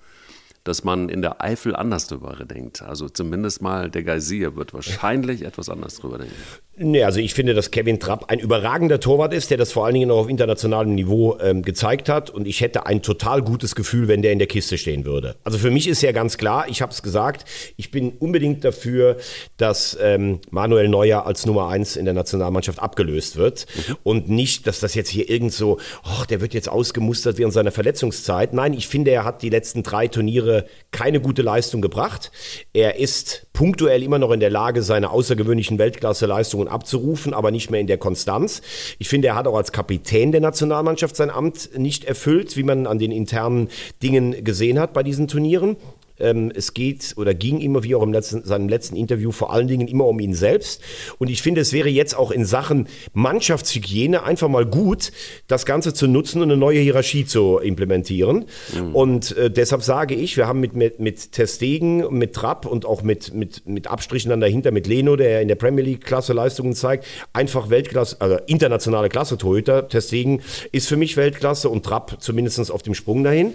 [0.63, 2.83] dass man in der Eifel anders drüber denkt.
[2.83, 6.35] Also zumindest mal der Geysir wird wahrscheinlich etwas anders drüber denken.
[6.77, 9.93] Nee, also ich finde, dass Kevin Trapp ein überragender Torwart ist, der das vor allen
[9.93, 12.29] Dingen auch auf internationalem Niveau ähm, gezeigt hat.
[12.29, 15.37] Und ich hätte ein total gutes Gefühl, wenn der in der Kiste stehen würde.
[15.45, 17.45] Also für mich ist ja ganz klar, ich habe es gesagt,
[17.77, 19.15] ich bin unbedingt dafür,
[19.55, 23.67] dass ähm, Manuel Neuer als Nummer eins in der Nationalmannschaft abgelöst wird.
[23.75, 23.95] Mhm.
[24.03, 27.71] Und nicht, dass das jetzt hier irgend so, ach, der wird jetzt ausgemustert während seiner
[27.71, 28.53] Verletzungszeit.
[28.53, 32.31] Nein, ich finde, er hat die letzten drei Turniere keine gute Leistung gebracht.
[32.73, 37.71] Er ist punktuell immer noch in der Lage, seine außergewöhnlichen Weltklasse-Leistungen Leistungen abzurufen, aber nicht
[37.71, 38.61] mehr in der Konstanz.
[38.99, 42.87] Ich finde, er hat auch als Kapitän der Nationalmannschaft sein Amt nicht erfüllt, wie man
[42.87, 43.69] an den internen
[44.01, 45.77] Dingen gesehen hat bei diesen Turnieren.
[46.19, 49.67] Ähm, es geht oder ging immer, wie auch im letzten, seinem letzten Interview, vor allen
[49.67, 50.81] Dingen immer um ihn selbst.
[51.17, 55.11] Und ich finde, es wäre jetzt auch in Sachen Mannschaftshygiene einfach mal gut,
[55.47, 58.45] das Ganze zu nutzen und eine neue Hierarchie zu implementieren.
[58.73, 58.95] Mhm.
[58.95, 63.03] Und äh, deshalb sage ich, wir haben mit, mit, mit Testegen, mit Trapp und auch
[63.03, 66.73] mit, mit, mit Abstrichen dann dahinter, mit Leno, der in der Premier League Klasse Leistungen
[66.73, 69.87] zeigt, einfach Weltklasse, also internationale Klasse Torhüter.
[69.87, 73.53] Testegen ist für mich Weltklasse und Trapp zumindest auf dem Sprung dahin.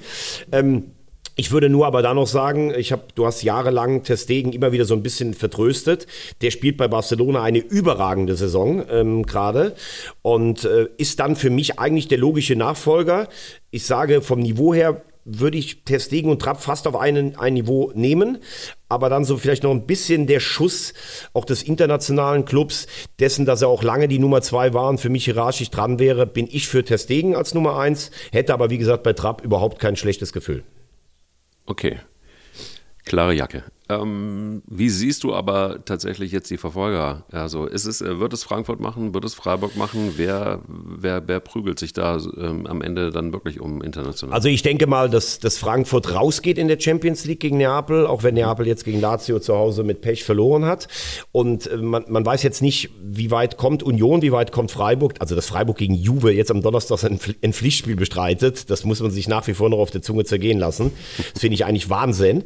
[0.52, 0.84] Ähm,
[1.40, 4.84] ich würde nur aber da noch sagen, ich habe, du hast jahrelang Testegen immer wieder
[4.84, 6.06] so ein bisschen vertröstet.
[6.42, 9.74] Der spielt bei Barcelona eine überragende Saison ähm, gerade
[10.20, 13.26] und äh, ist dann für mich eigentlich der logische Nachfolger.
[13.70, 17.90] Ich sage vom Niveau her würde ich Testegen und Trapp fast auf einen, ein Niveau
[17.94, 18.36] nehmen,
[18.90, 20.92] aber dann so vielleicht noch ein bisschen der Schuss
[21.32, 22.86] auch des internationalen Clubs,
[23.18, 26.46] dessen, dass er auch lange die Nummer zwei waren, für mich hierarchisch dran wäre, bin
[26.50, 30.34] ich für Testegen als Nummer eins, hätte aber wie gesagt bei Trapp überhaupt kein schlechtes
[30.34, 30.64] Gefühl.
[31.70, 32.00] Okay.
[33.04, 33.62] Klare Jacke.
[33.90, 37.24] Ähm, wie siehst du aber tatsächlich jetzt die Verfolger?
[37.32, 40.14] Also ist es, äh, wird es Frankfurt machen, wird es Freiburg machen?
[40.16, 44.34] Wer, wer, wer prügelt sich da ähm, am Ende dann wirklich um international?
[44.34, 48.22] Also ich denke mal, dass, dass Frankfurt rausgeht in der Champions League gegen Neapel, auch
[48.22, 50.86] wenn Neapel jetzt gegen Lazio zu Hause mit Pech verloren hat.
[51.32, 55.14] Und äh, man, man weiß jetzt nicht, wie weit kommt Union, wie weit kommt Freiburg.
[55.18, 59.26] Also dass Freiburg gegen Juve jetzt am Donnerstag ein, Pflichtspiel bestreitet, das muss man sich
[59.26, 60.92] nach wie vor noch auf der Zunge zergehen lassen.
[61.32, 62.44] Das finde ich eigentlich Wahnsinn.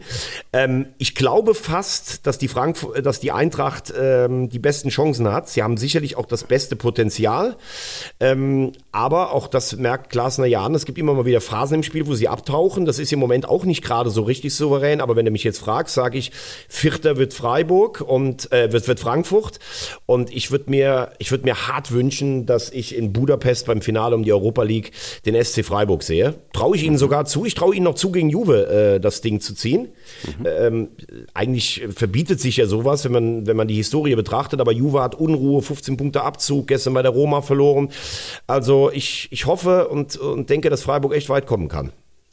[0.52, 5.32] Ähm, ich glaube, glaube fast, dass die, Frankfurt, dass die Eintracht ähm, die besten Chancen
[5.32, 5.48] hat.
[5.48, 7.56] Sie haben sicherlich auch das beste Potenzial.
[8.20, 10.76] Ähm, aber auch das merkt Glasner ja an.
[10.76, 12.84] Es gibt immer mal wieder Phasen im Spiel, wo sie abtauchen.
[12.84, 15.00] Das ist im Moment auch nicht gerade so richtig souverän.
[15.00, 16.30] Aber wenn du mich jetzt fragst, sage ich,
[16.68, 19.58] Vierter wird Freiburg und äh, wird, wird Frankfurt.
[20.06, 24.14] Und ich würde mir, ich würde mir hart wünschen, dass ich in Budapest beim Finale
[24.14, 24.92] um die Europa League
[25.26, 26.34] den SC Freiburg sehe.
[26.52, 27.44] Traue ich ihnen sogar zu.
[27.44, 29.88] Ich traue ihnen noch zu, gegen Juve äh, das Ding zu ziehen.
[30.38, 30.46] Mhm.
[30.46, 30.88] Ähm,
[31.32, 35.14] eigentlich verbietet sich ja sowas, wenn man, wenn man die Historie betrachtet, aber Juve hat
[35.14, 37.88] Unruhe, 15 Punkte Abzug, gestern bei der Roma verloren.
[38.46, 41.92] Also ich, ich hoffe und, und denke, dass Freiburg echt weit kommen kann.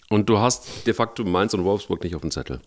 [0.09, 2.59] Und du hast de facto Mainz und Wolfsburg nicht auf dem Zettel.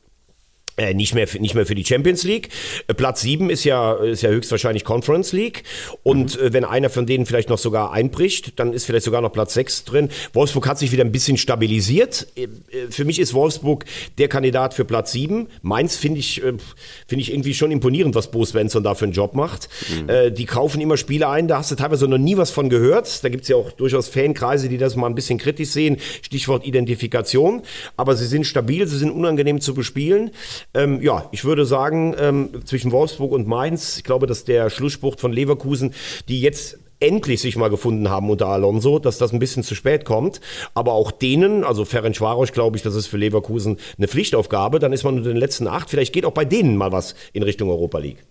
[0.77, 2.49] Äh, nicht, mehr, nicht mehr für die Champions League.
[2.89, 5.63] Äh, Platz 7 ist ja, ist ja höchstwahrscheinlich Conference League.
[6.03, 6.47] Und mhm.
[6.47, 9.55] äh, wenn einer von denen vielleicht noch sogar einbricht, dann ist vielleicht sogar noch Platz
[9.55, 10.09] 6 drin.
[10.33, 12.27] Wolfsburg hat sich wieder ein bisschen stabilisiert.
[12.35, 12.49] Äh, äh,
[12.91, 13.85] für mich ist Wolfsburg
[14.19, 15.47] der Kandidat für Platz 7.
[15.63, 19.35] Mainz finde ich, finde ich irgendwie schon imponierend, was Bo Svensson da für einen Job
[19.35, 19.69] macht.
[19.91, 20.35] Mhm.
[20.35, 23.23] die kaufen immer Spiele ein, da hast du teilweise noch nie was von gehört.
[23.23, 25.99] Da gibt es ja auch durchaus Fankreise, die das mal ein bisschen kritisch sehen.
[26.23, 27.63] Stichwort Identifikation.
[27.97, 30.31] Aber sie sind stabil, sie sind unangenehm zu bespielen.
[30.73, 35.19] Ähm, ja, ich würde sagen, ähm, zwischen Wolfsburg und Mainz, ich glaube, dass der Schlussspruch
[35.19, 35.95] von Leverkusen,
[36.29, 40.05] die jetzt endlich sich mal gefunden haben unter Alonso, dass das ein bisschen zu spät
[40.05, 40.41] kommt.
[40.75, 44.79] Aber auch denen, also Ferenc Varos, glaube ich, das ist für Leverkusen eine Pflichtaufgabe.
[44.79, 45.91] Dann ist man unter den letzten acht.
[45.91, 48.25] Vielleicht geht auch bei denen mal was in Richtung Europa League.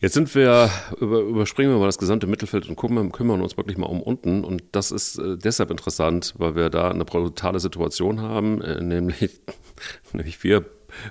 [0.00, 3.76] Jetzt sind wir, über, überspringen wir mal das gesamte Mittelfeld und gucken, kümmern uns wirklich
[3.78, 4.44] mal um unten.
[4.44, 9.40] Und das ist äh, deshalb interessant, weil wir da eine brutale Situation haben, äh, nämlich,
[10.12, 10.64] nämlich vier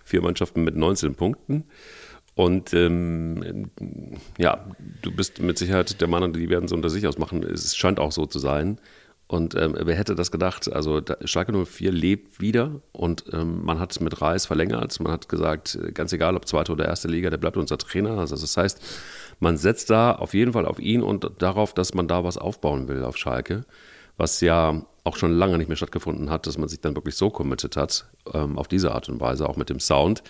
[0.03, 1.65] vier Mannschaften mit 19 Punkten.
[2.35, 3.71] Und ähm,
[4.37, 4.67] ja,
[5.01, 7.43] du bist mit Sicherheit der Mann, die werden es unter sich ausmachen.
[7.43, 8.79] Es scheint auch so zu sein.
[9.27, 10.71] Und ähm, wer hätte das gedacht?
[10.71, 14.97] Also Schalke 04 lebt wieder und ähm, man hat mit Reis verlängert.
[15.01, 18.19] Man hat gesagt, ganz egal ob zweite oder erste Liga, der bleibt unser Trainer.
[18.19, 18.81] Also das heißt,
[19.39, 22.87] man setzt da auf jeden Fall auf ihn und darauf, dass man da was aufbauen
[22.87, 23.65] will auf Schalke,
[24.15, 27.29] was ja auch schon lange nicht mehr stattgefunden hat, dass man sich dann wirklich so
[27.29, 30.21] committed hat, ähm, auf diese Art und Weise, auch mit dem Sound.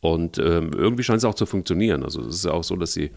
[0.00, 2.02] Und ähm, irgendwie scheint es auch zu funktionieren.
[2.02, 3.10] Also es ist ja auch so, dass sie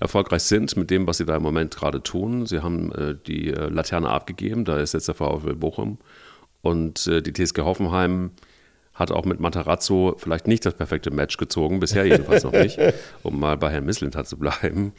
[0.00, 2.46] erfolgreich sind mit dem, was sie da im Moment gerade tun.
[2.46, 5.98] Sie haben äh, die äh, Laterne abgegeben, da ist jetzt der VfL Bochum.
[6.62, 8.30] Und äh, die TSG Hoffenheim
[8.94, 12.78] hat auch mit Matarazzo vielleicht nicht das perfekte Match gezogen, bisher jedenfalls noch nicht,
[13.22, 14.92] um mal bei Herrn Misslintat zu bleiben.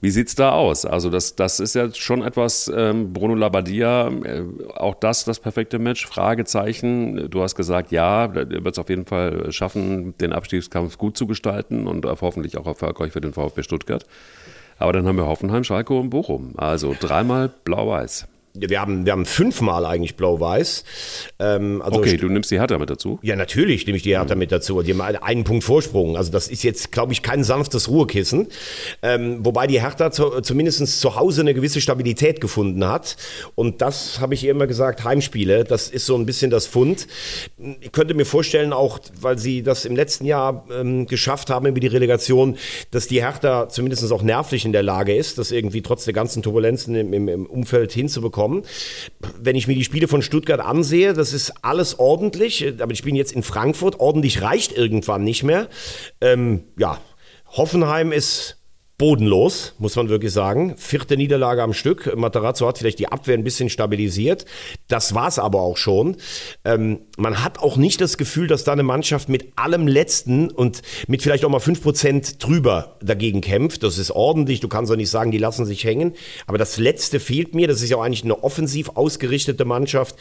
[0.00, 0.84] Wie sieht es da aus?
[0.84, 4.44] Also das, das ist ja schon etwas, ähm, Bruno Labbadia, äh,
[4.76, 7.28] auch das das perfekte Match, Fragezeichen.
[7.30, 8.34] Du hast gesagt, ja, er
[8.64, 13.12] wird es auf jeden Fall schaffen, den Abstiegskampf gut zu gestalten und hoffentlich auch erfolgreich
[13.12, 14.06] für den VfB Stuttgart.
[14.78, 16.52] Aber dann haben wir Hoffenheim, Schalke und Bochum.
[16.56, 18.28] Also dreimal blau-weiß
[18.60, 20.84] wir haben, wir haben fünfmal eigentlich Blau-Weiß.
[21.38, 23.18] Ähm, also okay, du nimmst die Hertha mit dazu?
[23.22, 24.40] Ja, natürlich nehme ich die Hertha mhm.
[24.40, 24.82] mit dazu.
[24.82, 26.16] Die haben einen Punkt Vorsprung.
[26.16, 28.48] Also das ist jetzt, glaube ich, kein sanftes Ruhekissen.
[29.02, 33.16] Ähm, wobei die Hertha zu, zumindest zu Hause eine gewisse Stabilität gefunden hat.
[33.54, 37.06] Und das habe ich immer gesagt, Heimspiele, das ist so ein bisschen das Fund.
[37.80, 41.80] Ich könnte mir vorstellen, auch weil sie das im letzten Jahr ähm, geschafft haben über
[41.80, 42.56] die Relegation,
[42.90, 46.42] dass die Hertha zumindest auch nervlich in der Lage ist, das irgendwie trotz der ganzen
[46.42, 48.62] Turbulenzen im, im, im Umfeld hinzubekommen bekommen.
[49.40, 53.16] Wenn ich mir die Spiele von Stuttgart ansehe, das ist alles ordentlich, aber die spielen
[53.16, 54.00] jetzt in Frankfurt.
[54.00, 55.68] Ordentlich reicht irgendwann nicht mehr.
[56.20, 56.98] Ähm, ja,
[57.46, 58.57] Hoffenheim ist
[58.98, 60.74] bodenlos, muss man wirklich sagen.
[60.76, 62.16] Vierte Niederlage am Stück.
[62.16, 64.44] Matarazzo hat vielleicht die Abwehr ein bisschen stabilisiert.
[64.88, 66.16] Das war's aber auch schon.
[66.64, 70.82] Ähm, man hat auch nicht das Gefühl, dass da eine Mannschaft mit allem Letzten und
[71.06, 73.84] mit vielleicht auch mal fünf Prozent drüber dagegen kämpft.
[73.84, 74.58] Das ist ordentlich.
[74.58, 76.14] Du kannst auch nicht sagen, die lassen sich hängen.
[76.48, 77.68] Aber das Letzte fehlt mir.
[77.68, 80.16] Das ist ja auch eigentlich eine offensiv ausgerichtete Mannschaft,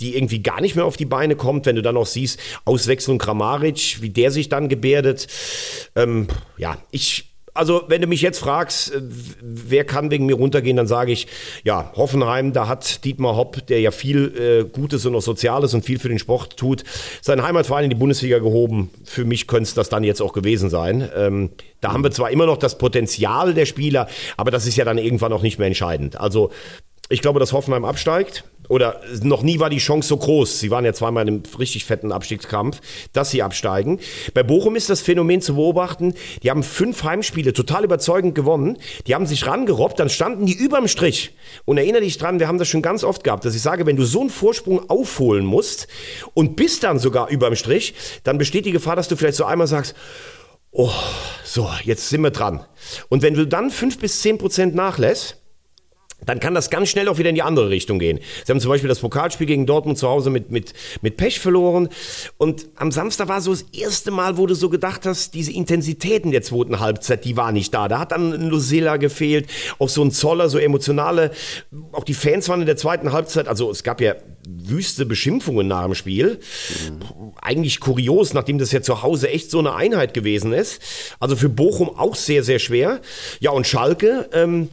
[0.00, 1.66] die irgendwie gar nicht mehr auf die Beine kommt.
[1.66, 5.26] Wenn du dann auch siehst, Auswechslung Kramaric, wie der sich dann gebärdet.
[5.94, 9.02] Ähm, ja, ich also, wenn du mich jetzt fragst, äh,
[9.42, 11.26] wer kann wegen mir runtergehen, dann sage ich,
[11.64, 15.84] ja, Hoffenheim, da hat Dietmar Hopp, der ja viel äh, Gutes und auch Soziales und
[15.84, 16.84] viel für den Sport tut,
[17.20, 18.90] seinen Heimatverein in die Bundesliga gehoben.
[19.04, 21.08] Für mich könnte es das dann jetzt auch gewesen sein.
[21.14, 24.84] Ähm, da haben wir zwar immer noch das Potenzial der Spieler, aber das ist ja
[24.84, 26.18] dann irgendwann auch nicht mehr entscheidend.
[26.18, 26.50] Also,
[27.10, 30.60] ich glaube, dass Hoffenheim absteigt oder noch nie war die Chance so groß.
[30.60, 32.80] Sie waren ja zweimal in einem richtig fetten Abstiegskampf,
[33.12, 34.00] dass sie absteigen.
[34.34, 36.14] Bei Bochum ist das Phänomen zu beobachten.
[36.42, 38.78] Die haben fünf Heimspiele total überzeugend gewonnen.
[39.06, 41.34] Die haben sich rangerobbt, dann standen die überm Strich.
[41.64, 43.96] Und erinnere dich dran, wir haben das schon ganz oft gehabt, dass ich sage, wenn
[43.96, 45.88] du so einen Vorsprung aufholen musst
[46.34, 47.94] und bist dann sogar überm Strich,
[48.24, 49.94] dann besteht die Gefahr, dass du vielleicht so einmal sagst,
[50.70, 50.90] oh,
[51.44, 52.64] so, jetzt sind wir dran.
[53.08, 55.41] Und wenn du dann fünf bis zehn Prozent nachlässt,
[56.26, 58.18] dann kann das ganz schnell auch wieder in die andere Richtung gehen.
[58.44, 61.88] Sie haben zum Beispiel das Pokalspiel gegen Dortmund zu Hause mit, mit, mit Pech verloren.
[62.38, 66.30] Und am Samstag war so das erste Mal, wo du so gedacht hast, diese Intensitäten
[66.30, 67.88] der zweiten Halbzeit, die war nicht da.
[67.88, 71.32] Da hat dann ein Lucilla gefehlt, auch so ein Zoller, so emotionale.
[71.92, 74.14] Auch die Fans waren in der zweiten Halbzeit, also es gab ja
[74.48, 76.38] wüste Beschimpfungen nach dem Spiel.
[76.88, 77.32] Mhm.
[77.40, 80.80] Eigentlich kurios, nachdem das ja zu Hause echt so eine Einheit gewesen ist.
[81.20, 83.00] Also für Bochum auch sehr, sehr schwer.
[83.40, 84.68] Ja, und Schalke, ähm,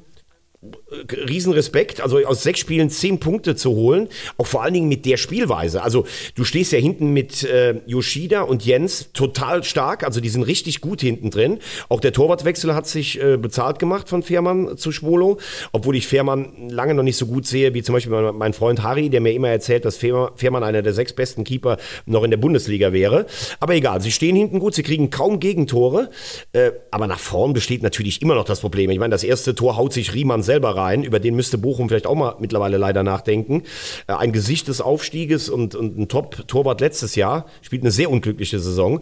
[0.91, 5.17] Riesenrespekt, also aus sechs Spielen zehn Punkte zu holen, auch vor allen Dingen mit der
[5.17, 5.83] Spielweise.
[5.83, 10.43] Also du stehst ja hinten mit äh, Yoshida und Jens total stark, also die sind
[10.43, 11.59] richtig gut hinten drin.
[11.89, 15.37] Auch der Torwartwechsel hat sich äh, bezahlt gemacht von Fährmann zu Schwolo,
[15.71, 19.09] obwohl ich Fährmann lange noch nicht so gut sehe, wie zum Beispiel mein Freund Harry,
[19.09, 22.93] der mir immer erzählt, dass Fährmann einer der sechs besten Keeper noch in der Bundesliga
[22.93, 23.25] wäre.
[23.59, 26.09] Aber egal, sie stehen hinten gut, sie kriegen kaum Gegentore,
[26.53, 28.89] äh, aber nach vorn besteht natürlich immer noch das Problem.
[28.89, 32.07] Ich meine, das erste Tor haut sich Riemann selber rein, über den müsste Bochum vielleicht
[32.07, 33.63] auch mal mittlerweile leider nachdenken.
[34.07, 38.59] Äh, ein Gesicht des Aufstieges und, und ein Top-Torwart letztes Jahr, spielt eine sehr unglückliche
[38.59, 39.01] Saison.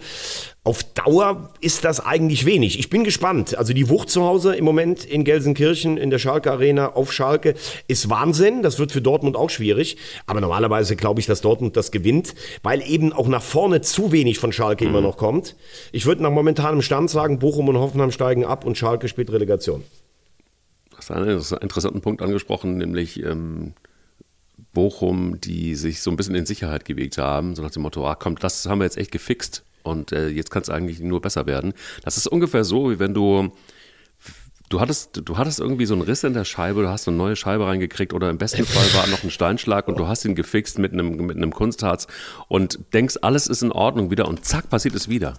[0.64, 2.78] Auf Dauer ist das eigentlich wenig.
[2.78, 3.58] Ich bin gespannt.
[3.58, 7.54] Also die Wucht zu Hause im Moment in Gelsenkirchen in der Schalke Arena auf Schalke
[7.88, 8.64] ist Wahnsinn.
[8.64, 9.96] Das wird für Dortmund auch schwierig.
[10.26, 14.40] Aber normalerweise glaube ich, dass Dortmund das gewinnt, weil eben auch nach vorne zu wenig
[14.40, 14.90] von Schalke mhm.
[14.90, 15.56] immer noch kommt.
[15.94, 19.86] Ich würde nach momentanem Stand sagen, Bochum und Hoffenheim steigen ab und Schalke spielt Relegation
[20.98, 23.74] hast einen interessanten Punkt angesprochen, nämlich ähm,
[24.74, 28.16] Bochum, die sich so ein bisschen in Sicherheit gewegt haben, so nach dem Motto, ah,
[28.16, 31.46] komm, das haben wir jetzt echt gefixt und äh, jetzt kann es eigentlich nur besser
[31.46, 31.74] werden.
[32.04, 33.52] Das ist ungefähr so, wie wenn du
[34.70, 37.36] du hattest, du hattest irgendwie so einen Riss in der Scheibe, du hast eine neue
[37.36, 40.78] Scheibe reingekriegt oder im besten Fall war noch ein Steinschlag und du hast ihn gefixt
[40.78, 42.08] mit einem, mit einem Kunstharz
[42.48, 45.36] und denkst, alles ist in Ordnung wieder und zack, passiert es wieder.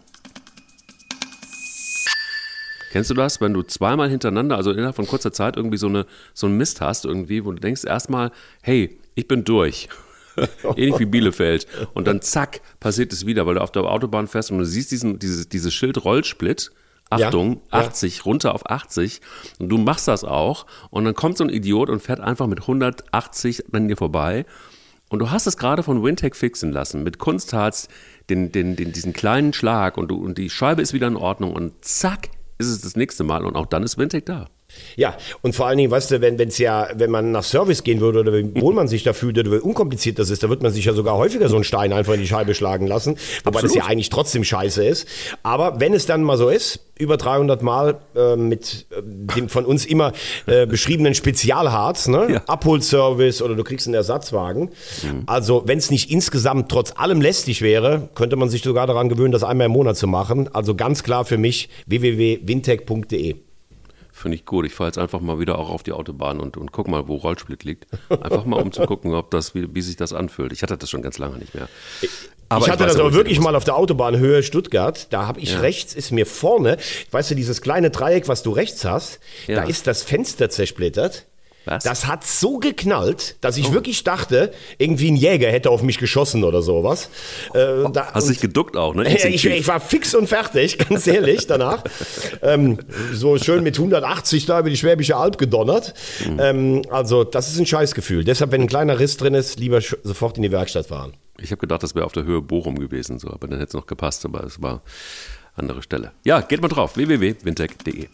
[2.90, 6.06] Kennst du das, wenn du zweimal hintereinander, also innerhalb von kurzer Zeit irgendwie so, eine,
[6.34, 8.30] so einen Mist hast, irgendwie, wo du denkst erstmal,
[8.62, 9.88] hey, ich bin durch.
[10.76, 11.66] Ähnlich wie Bielefeld.
[11.94, 14.90] Und dann zack, passiert es wieder, weil du auf der Autobahn fährst und du siehst
[14.90, 16.70] diesen, dieses, dieses Schild Rollsplit.
[17.10, 18.22] Achtung, ja, 80, ja.
[18.24, 19.22] runter auf 80.
[19.58, 20.66] Und du machst das auch.
[20.90, 24.44] Und dann kommt so ein Idiot und fährt einfach mit 180 an dir vorbei.
[25.08, 27.88] Und du hast es gerade von Wintech fixen lassen, mit Kunstharz,
[28.28, 31.54] den, den, den, diesen kleinen Schlag und, du, und die Scheibe ist wieder in Ordnung
[31.54, 34.48] und zack, ist es das nächste Mal und auch dann ist Wintec da.
[34.96, 38.00] Ja, und vor allen Dingen, weißt du, wenn es ja, wenn man nach Service gehen
[38.00, 40.72] würde oder wohl man sich da fühlt oder wie unkompliziert das ist, da wird man
[40.72, 43.74] sich ja sogar häufiger so einen Stein einfach in die Scheibe schlagen lassen, wobei das
[43.74, 45.06] ja eigentlich trotzdem scheiße ist.
[45.42, 49.64] Aber wenn es dann mal so ist, über 300 Mal äh, mit äh, dem von
[49.64, 50.12] uns immer
[50.46, 52.26] äh, beschriebenen Spezialharz, ne?
[52.32, 52.42] Ja.
[52.46, 54.70] Abholservice oder du kriegst einen Ersatzwagen.
[55.02, 55.22] Mhm.
[55.26, 59.32] Also wenn es nicht insgesamt trotz allem lästig wäre, könnte man sich sogar daran gewöhnen,
[59.32, 60.52] das einmal im Monat zu machen.
[60.52, 63.47] Also ganz klar für mich www.wintech.de.
[64.18, 64.66] Finde ich gut.
[64.66, 67.14] Ich fahre jetzt einfach mal wieder auch auf die Autobahn und, und guck mal, wo
[67.14, 67.86] Rollsplit liegt.
[68.10, 70.52] Einfach mal, um zu gucken, ob das, wie, wie sich das anfühlt.
[70.52, 71.68] Ich hatte das schon ganz lange nicht mehr.
[72.48, 75.06] Aber ich hatte ich das aber wirklich mal auf der Autobahn Höhe Stuttgart.
[75.12, 75.60] Da habe ich ja.
[75.60, 76.78] rechts, ist mir vorne,
[77.12, 79.56] weißt du, dieses kleine Dreieck, was du rechts hast, ja.
[79.56, 81.26] da ist das Fenster zersplittert.
[81.68, 81.84] Was?
[81.84, 86.42] Das hat so geknallt, dass ich wirklich dachte, irgendwie ein Jäger hätte auf mich geschossen
[86.42, 87.10] oder sowas.
[87.52, 89.04] Äh, da, Hast dich geduckt auch, ne?
[89.28, 91.84] Ich, ich war fix und fertig, ganz ehrlich, danach.
[92.40, 92.78] ähm,
[93.12, 95.92] so schön mit 180 da über die Schwäbische Alb gedonnert.
[96.38, 98.24] Ähm, also, das ist ein Scheißgefühl.
[98.24, 101.12] Deshalb, wenn ein kleiner Riss drin ist, lieber sofort in die Werkstatt fahren.
[101.38, 103.74] Ich habe gedacht, das wäre auf der Höhe Bochum gewesen, so, aber dann hätte es
[103.74, 104.82] noch gepasst, aber es war
[105.54, 106.12] andere Stelle.
[106.24, 108.08] Ja, geht mal drauf, www.wintec.de.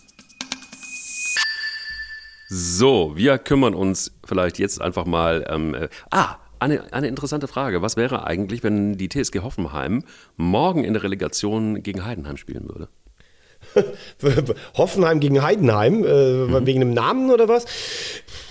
[2.48, 5.46] So, wir kümmern uns vielleicht jetzt einfach mal.
[5.48, 7.82] Ähm, äh, ah, eine, eine interessante Frage.
[7.82, 10.04] Was wäre eigentlich, wenn die TSG Hoffenheim
[10.36, 12.88] morgen in der Relegation gegen Heidenheim spielen würde?
[14.76, 17.64] Hoffenheim gegen Heidenheim, äh, wegen dem Namen oder was?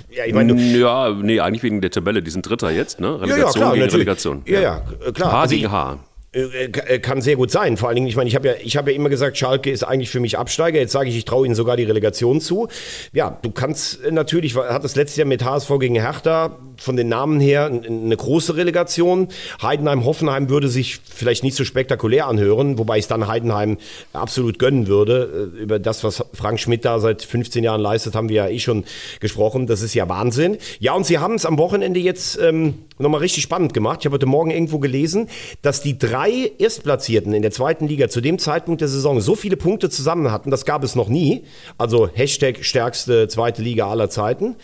[0.10, 2.22] Ja, ich meine, Ja, nee, eigentlich wegen der Tabelle.
[2.22, 3.20] Die sind Dritter jetzt, ne?
[3.20, 4.08] Relegation klar, gegen natürlich.
[4.08, 4.41] Relegation.
[4.46, 4.80] Ja, ja,
[5.12, 5.32] klar.
[5.32, 6.00] H Also gegen H.
[6.34, 7.78] Äh, äh, Kann sehr gut sein.
[7.78, 9.84] Vor allen Dingen, ich meine, ich habe ja, ich habe ja immer gesagt, Schalke ist
[9.84, 10.80] eigentlich für mich Absteiger.
[10.80, 12.68] Jetzt sage ich, ich traue ihnen sogar die Relegation zu.
[13.12, 17.10] Ja, du kannst äh, natürlich, hat das letztes Jahr mit HSV gegen Hertha von den
[17.10, 19.28] Namen her eine große Relegation.
[19.62, 23.78] Heidenheim, Hoffenheim würde sich vielleicht nicht so spektakulär anhören, wobei ich es dann Heidenheim
[24.14, 25.52] absolut gönnen würde.
[25.58, 28.60] Äh, Über das, was Frank Schmidt da seit 15 Jahren leistet, haben wir ja eh
[28.60, 28.84] schon
[29.20, 29.68] gesprochen.
[29.68, 30.58] Das ist ja Wahnsinn.
[30.80, 34.00] Ja, und sie haben es am Wochenende jetzt ähm, nochmal richtig spannend gemacht.
[34.02, 35.30] Ich habe heute Morgen irgendwo gelesen,
[35.62, 39.58] dass die drei Erstplatzierten in der zweiten Liga zu dem Zeitpunkt der Saison so viele
[39.58, 41.44] Punkte zusammen hatten, das gab es noch nie.
[41.78, 44.56] Also Hashtag stärkste zweite Liga aller Zeiten.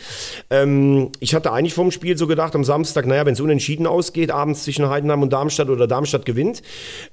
[0.50, 4.32] Ähm, ich hatte eigentlich vom Spiel so gedacht, am Samstag, naja, wenn es unentschieden ausgeht,
[4.32, 6.62] abends zwischen Heidenheim und Darmstadt oder Darmstadt gewinnt,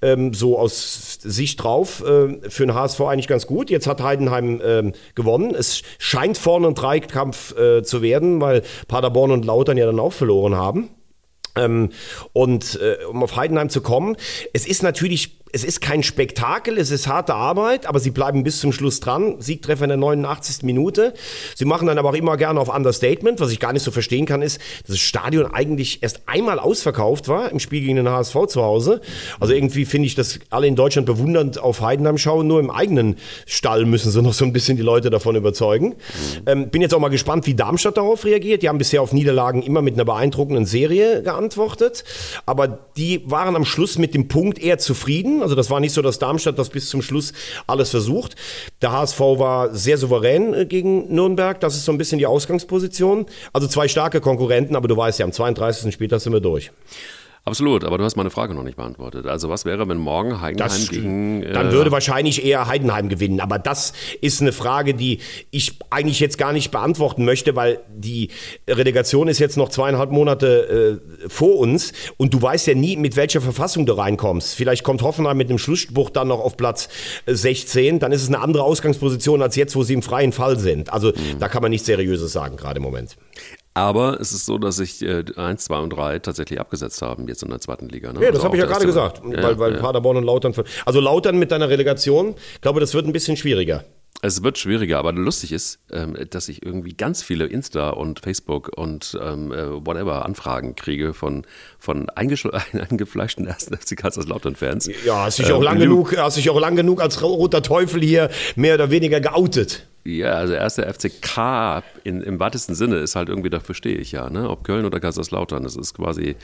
[0.00, 3.68] ähm, so aus Sicht drauf, äh, für den HSV eigentlich ganz gut.
[3.68, 5.56] Jetzt hat Heidenheim ähm, gewonnen.
[5.56, 10.12] Es scheint vorne ein Dreikampf äh, zu werden, weil Paderborn und Lautern ja dann auch
[10.12, 10.90] verloren haben.
[11.56, 11.90] Ähm,
[12.32, 14.16] und äh, um auf Heidenheim zu kommen,
[14.52, 18.58] es ist natürlich, es ist kein Spektakel, es ist harte Arbeit, aber sie bleiben bis
[18.58, 19.36] zum Schluss dran.
[19.40, 20.64] Siegtreffer in der 89.
[20.64, 21.14] Minute.
[21.54, 23.38] Sie machen dann aber auch immer gerne auf Understatement.
[23.40, 27.28] Was ich gar nicht so verstehen kann, ist, dass das Stadion eigentlich erst einmal ausverkauft
[27.28, 29.00] war im Spiel gegen den HSV zu Hause.
[29.38, 32.48] Also irgendwie finde ich, dass alle in Deutschland bewundernd auf Heidenheim schauen.
[32.48, 33.16] Nur im eigenen
[33.46, 35.94] Stall müssen sie noch so ein bisschen die Leute davon überzeugen.
[36.46, 38.62] Ähm, bin jetzt auch mal gespannt, wie Darmstadt darauf reagiert.
[38.62, 42.04] Die haben bisher auf Niederlagen immer mit einer beeindruckenden Serie geantwortet.
[42.46, 42.66] Aber
[42.96, 45.35] die waren am Schluss mit dem Punkt eher zufrieden.
[45.42, 47.32] Also das war nicht so, dass Darmstadt das bis zum Schluss
[47.66, 48.36] alles versucht.
[48.82, 51.60] Der HSV war sehr souverän äh, gegen Nürnberg.
[51.60, 53.26] Das ist so ein bisschen die Ausgangsposition.
[53.52, 55.92] Also zwei starke Konkurrenten, aber du weißt ja, am 32.
[55.92, 56.70] Spieltag sind wir durch.
[57.48, 59.24] Absolut, aber du hast meine Frage noch nicht beantwortet.
[59.26, 61.44] Also was wäre, wenn morgen Heidenheim Das, gegen...
[61.44, 63.38] äh, dann würde wahrscheinlich eher Heidenheim gewinnen.
[63.38, 65.20] Aber das ist eine Frage, die
[65.52, 68.30] ich eigentlich jetzt gar nicht beantworten möchte, weil die
[68.68, 73.14] Relegation ist jetzt noch zweieinhalb Monate äh, vor uns und du weißt ja nie, mit
[73.14, 74.56] welcher Verfassung du reinkommst.
[74.56, 76.88] Vielleicht kommt Hoffenheim mit dem Schlussspruch dann noch auf Platz
[77.26, 78.00] äh, 16.
[78.00, 80.92] Dann ist es eine andere Ausgangsposition als jetzt, wo sie im freien Fall sind.
[80.92, 81.38] Also Mhm.
[81.38, 83.16] da kann man nichts Seriöses sagen, gerade im Moment.
[83.76, 87.42] Aber es ist so, dass sich äh, 1, 2 und 3 tatsächlich abgesetzt haben, jetzt
[87.42, 88.10] in der zweiten Liga.
[88.10, 88.22] Ne?
[88.24, 89.78] Ja, das habe ich ja gerade gesagt, Ja, weil, weil ja.
[89.80, 90.54] Paderborn und Lautern.
[90.86, 93.84] Also Lautern mit deiner Relegation, ich glaube, das wird ein bisschen schwieriger.
[94.22, 98.72] Es wird schwieriger, aber lustig ist, ähm, dass ich irgendwie ganz viele Insta und Facebook
[98.74, 101.44] und ähm, äh, whatever Anfragen kriege von,
[101.78, 104.88] von eingefleischten ersten FC Kaiserslautern-Fans.
[105.04, 108.00] Ja, hast dich Äh, auch lang genug, hast dich auch lang genug als roter Teufel
[108.00, 109.86] hier mehr oder weniger geoutet.
[110.06, 114.30] Ja, also erster FCK in, im weitesten Sinne ist halt irgendwie, dafür stehe ich ja,
[114.30, 114.48] ne?
[114.48, 115.64] ob Köln oder Kaiserslautern.
[115.64, 116.36] Das ist quasi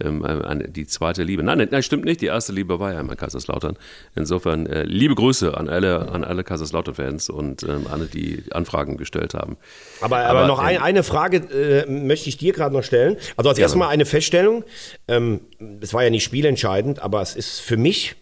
[0.00, 1.42] ähm, eine, die zweite Liebe.
[1.42, 2.20] Nein, nein, stimmt nicht.
[2.20, 3.76] Die erste Liebe war ja immer Kaiserslautern.
[4.14, 9.34] Insofern äh, liebe Grüße an alle, an alle Kaiserslautern-Fans und ähm, alle, die Anfragen gestellt
[9.34, 9.56] haben.
[10.00, 13.16] Aber, aber, noch ein, ähm, eine Frage äh, möchte ich dir gerade noch stellen.
[13.36, 14.62] Also als erstes mal eine Feststellung.
[15.08, 15.40] Ähm,
[15.80, 18.14] es war ja nicht spielentscheidend, aber es ist für mich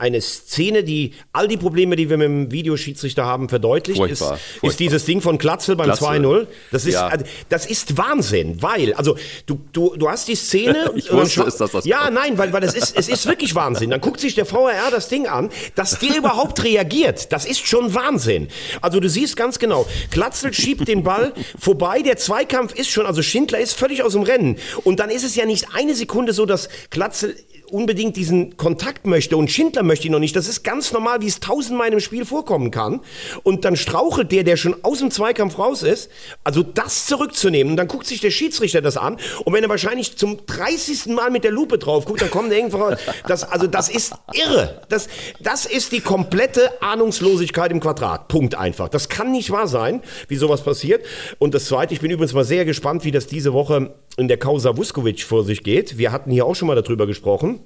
[0.00, 4.34] eine Szene, die all die Probleme, die wir mit dem Videoschiedsrichter haben, verdeutlicht, ist, Furchtbar,
[4.36, 4.78] ist furchtbar.
[4.78, 6.06] dieses Ding von Glatzel beim Glatzel.
[6.06, 6.46] 2-0.
[6.72, 7.06] Das ist, Ja.
[7.08, 10.90] also, das ist Wahnsinn, weil, also du, du, du hast die Szene.
[10.96, 12.14] Ich wusste es, dass das Ja, kommt.
[12.14, 13.90] nein, weil, weil das ist, es ist wirklich Wahnsinn.
[13.90, 17.32] Dann guckt sich der VAR das Ding an, dass der überhaupt reagiert.
[17.32, 18.48] Das ist schon Wahnsinn.
[18.80, 23.22] Also du siehst ganz genau, Glatzel schiebt den Ball vorbei, der Zweikampf ist schon, also
[23.22, 24.56] Schindler ist völlig aus dem Rennen.
[24.84, 27.36] Und dann ist es ja nicht eine Sekunde so, dass Glatzel
[27.72, 30.36] unbedingt diesen Kontakt möchte und Schindler möchte ihn noch nicht.
[30.36, 33.00] Das ist ganz normal, wie es tausendmal in einem Spiel vorkommen kann.
[33.42, 36.10] Und dann strauchelt der, der schon aus dem Zweikampf raus ist.
[36.44, 37.72] Also das zurückzunehmen.
[37.72, 39.18] Und dann guckt sich der Schiedsrichter das an.
[39.44, 41.06] Und wenn er wahrscheinlich zum 30.
[41.06, 42.96] Mal mit der Lupe drauf guckt, dann kommt irgendwann,
[43.26, 44.82] das, also das ist irre.
[44.88, 45.08] Das,
[45.40, 48.28] das ist die komplette Ahnungslosigkeit im Quadrat.
[48.28, 48.88] Punkt einfach.
[48.88, 51.04] Das kann nicht wahr sein, wie sowas passiert.
[51.38, 54.38] Und das Zweite, ich bin übrigens mal sehr gespannt, wie das diese Woche in der
[54.38, 55.98] Causa Vuskovic vor sich geht.
[55.98, 57.60] Wir hatten hier auch schon mal darüber gesprochen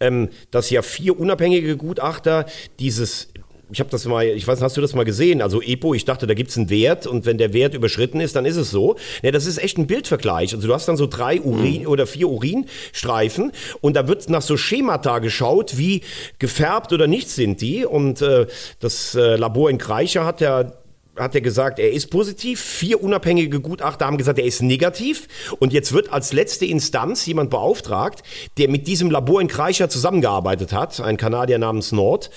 [0.00, 2.46] ähm, dass ja vier unabhängige Gutachter
[2.78, 3.28] dieses
[3.74, 5.40] ich habe das mal, ich weiß, hast du das mal gesehen?
[5.40, 8.44] Also EPO, ich dachte, da gibt's einen Wert und wenn der Wert überschritten ist, dann
[8.44, 8.96] ist es so.
[9.22, 10.54] Ja, das ist echt ein Bildvergleich.
[10.54, 13.50] Also du hast dann so drei Urin oder vier Urinstreifen
[13.80, 16.02] und da wird nach so Schemata geschaut, wie
[16.38, 17.86] gefärbt oder nicht sind die.
[17.86, 18.46] Und äh,
[18.78, 20.70] das äh, Labor in Kreicher hat ja
[21.16, 22.60] hat er gesagt, er ist positiv.
[22.60, 25.28] Vier unabhängige Gutachter haben gesagt, er ist negativ.
[25.58, 28.22] Und jetzt wird als letzte Instanz jemand beauftragt,
[28.56, 32.30] der mit diesem Labor in Kreischer zusammengearbeitet hat, ein Kanadier namens Nord.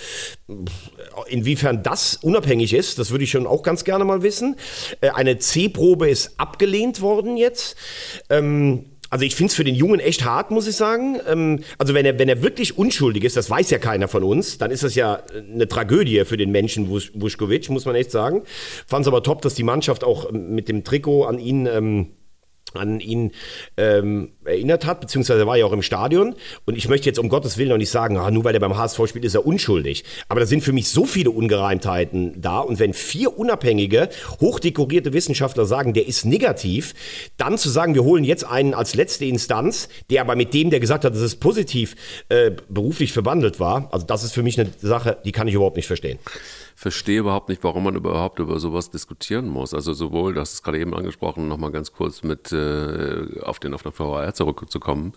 [1.27, 4.57] Inwiefern das unabhängig ist, das würde ich schon auch ganz gerne mal wissen.
[5.01, 7.75] Äh, eine C-Probe ist abgelehnt worden jetzt.
[8.29, 11.19] Ähm, also ich finde es für den Jungen echt hart, muss ich sagen.
[11.27, 14.57] Ähm, also wenn er, wenn er wirklich unschuldig ist, das weiß ja keiner von uns,
[14.57, 18.43] dann ist das ja eine Tragödie für den Menschen Wusch, Wuschkowitsch, muss man echt sagen.
[18.87, 21.65] Fand es aber top, dass die Mannschaft auch mit dem Trikot an ihn...
[21.67, 22.07] Ähm,
[22.73, 23.31] an ihn
[23.77, 26.35] ähm, erinnert hat, beziehungsweise er war ja auch im Stadion.
[26.65, 28.77] Und ich möchte jetzt um Gottes Willen noch nicht sagen, ah, nur weil er beim
[28.77, 30.03] HSV spielt, ist er unschuldig.
[30.27, 32.59] Aber da sind für mich so viele Ungereimtheiten da.
[32.59, 36.93] Und wenn vier unabhängige, hochdekorierte Wissenschaftler sagen, der ist negativ,
[37.37, 40.79] dann zu sagen, wir holen jetzt einen als letzte Instanz, der aber mit dem, der
[40.79, 41.95] gesagt hat, dass es positiv
[42.29, 45.77] äh, beruflich verwandelt war, also das ist für mich eine Sache, die kann ich überhaupt
[45.77, 46.19] nicht verstehen
[46.75, 49.73] verstehe überhaupt nicht, warum man überhaupt über sowas diskutieren muss.
[49.73, 53.83] Also sowohl, das ist gerade eben angesprochen, nochmal ganz kurz mit äh, auf den auf
[53.83, 55.13] den VAR zurückzukommen,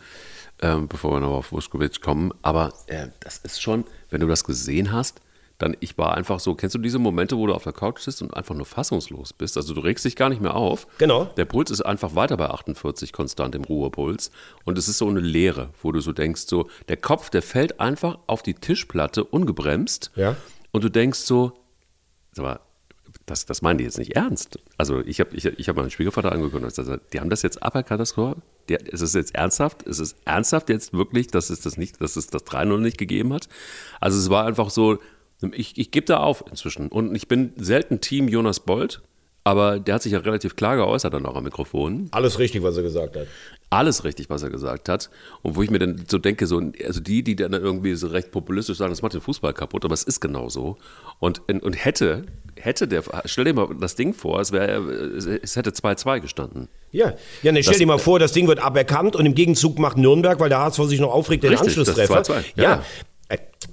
[0.61, 2.33] ähm, bevor wir noch auf Vuskovic kommen.
[2.43, 5.21] Aber äh, das ist schon, wenn du das gesehen hast,
[5.59, 8.23] dann ich war einfach so, kennst du diese Momente, wo du auf der Couch sitzt
[8.23, 9.57] und einfach nur fassungslos bist?
[9.57, 10.87] Also du regst dich gar nicht mehr auf.
[10.99, 11.25] Genau.
[11.37, 14.31] Der Puls ist einfach weiter bei 48 konstant im Ruhepuls
[14.65, 17.81] und es ist so eine Leere, wo du so denkst, so der Kopf, der fällt
[17.81, 20.13] einfach auf die Tischplatte ungebremst.
[20.15, 20.37] Ja.
[20.71, 21.53] Und du denkst so,
[22.37, 22.61] aber
[23.27, 24.61] das, das meinen die jetzt nicht ernst.
[24.77, 27.63] Also ich habe ich, ich hab meinen Schwiegervater angeguckt und gesagt, die haben das jetzt
[27.63, 28.37] aberkannt, das Tor.
[28.71, 29.83] Ist es jetzt ernsthaft?
[29.83, 33.33] Ist es ernsthaft jetzt wirklich, dass es das nicht, dass es das 3-0 nicht gegeben
[33.33, 33.49] hat?
[34.01, 34.99] Also es war einfach so,
[35.53, 36.89] ich, ich gebe da auf inzwischen.
[36.89, 39.03] Und ich bin selten Team Jonas Bold,
[39.45, 42.09] aber der hat sich ja relativ klar geäußert dann auch am Mikrofon.
[42.11, 43.27] Alles richtig, was er gesagt hat
[43.71, 45.11] alles richtig, was er gesagt hat.
[45.43, 48.31] Und wo ich mir dann so denke, so, also die, die dann irgendwie so recht
[48.31, 50.79] populistisch sagen, das macht den Fußball kaputt, aber es ist genau so.
[51.19, 52.23] Und, und hätte,
[52.57, 54.81] hätte der, stell dir mal das Ding vor, es, wär,
[55.43, 56.69] es hätte 2-2 gestanden.
[56.91, 59.79] Ja, ja ne, stell das, dir mal vor, das Ding wird aberkannt und im Gegenzug
[59.79, 62.23] macht Nürnberg, weil der HSV sich noch aufregt, den richtig, Anschlusstreffer.
[62.23, 62.45] 2 -2.
[62.57, 62.83] Ja, ja,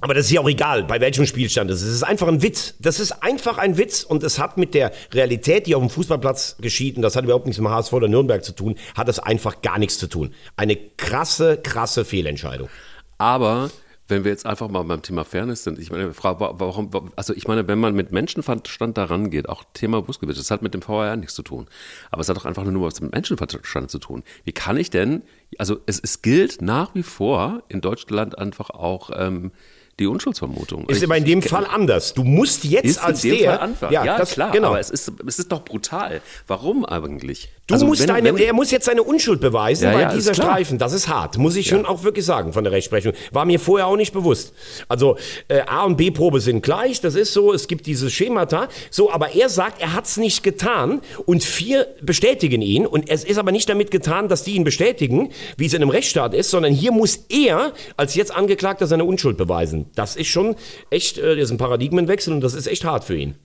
[0.01, 1.87] aber das ist ja auch egal, bei welchem Spielstand es ist.
[1.87, 2.75] Es ist einfach ein Witz.
[2.79, 6.57] Das ist einfach ein Witz und es hat mit der Realität, die auf dem Fußballplatz
[6.59, 9.61] geschieht, und das hat überhaupt nichts mit HSV oder Nürnberg zu tun, hat es einfach
[9.61, 10.33] gar nichts zu tun.
[10.57, 12.69] Eine krasse, krasse Fehlentscheidung.
[13.17, 13.71] Aber
[14.07, 17.67] wenn wir jetzt einfach mal beim Thema Fairness sind, ich meine, warum, also ich meine,
[17.67, 21.33] wenn man mit Menschenverstand daran geht, auch Thema Busgebiet, das hat mit dem VAR nichts
[21.33, 21.67] zu tun.
[22.11, 24.23] Aber es hat doch einfach nur was mit Menschenverstand zu tun.
[24.43, 25.23] Wie kann ich denn,
[25.57, 29.51] also es, es gilt nach wie vor in Deutschland einfach auch ähm,
[29.99, 30.89] die Unschuldsvermutung.
[30.89, 32.13] Ist aber in dem Fall anders.
[32.13, 33.69] Du musst jetzt als der.
[33.89, 34.51] Ja, ja das, klar.
[34.51, 34.69] Genau.
[34.69, 36.21] Aber es ist, es ist doch brutal.
[36.47, 37.49] Warum eigentlich?
[37.67, 40.13] Du also musst wenn, deine, wenn, er muss jetzt seine Unschuld beweisen, ja, weil ja,
[40.13, 43.13] dieser Streifen, das ist hart, muss ich schon auch wirklich sagen von der Rechtsprechung.
[43.31, 44.53] War mir vorher auch nicht bewusst.
[44.87, 45.17] Also
[45.47, 47.53] äh, A und B Probe sind gleich, das ist so.
[47.53, 48.67] Es gibt dieses Schemata.
[48.91, 53.23] So, aber er sagt, er hat es nicht getan und vier bestätigen ihn und es
[53.23, 56.51] ist aber nicht damit getan, dass die ihn bestätigen, wie es in einem Rechtsstaat ist,
[56.51, 59.84] sondern hier muss er als jetzt Angeklagter seine Unschuld beweisen.
[59.93, 60.55] Das ist schon
[60.89, 63.35] echt, äh, das ist ein Paradigmenwechsel und das ist echt hart für ihn.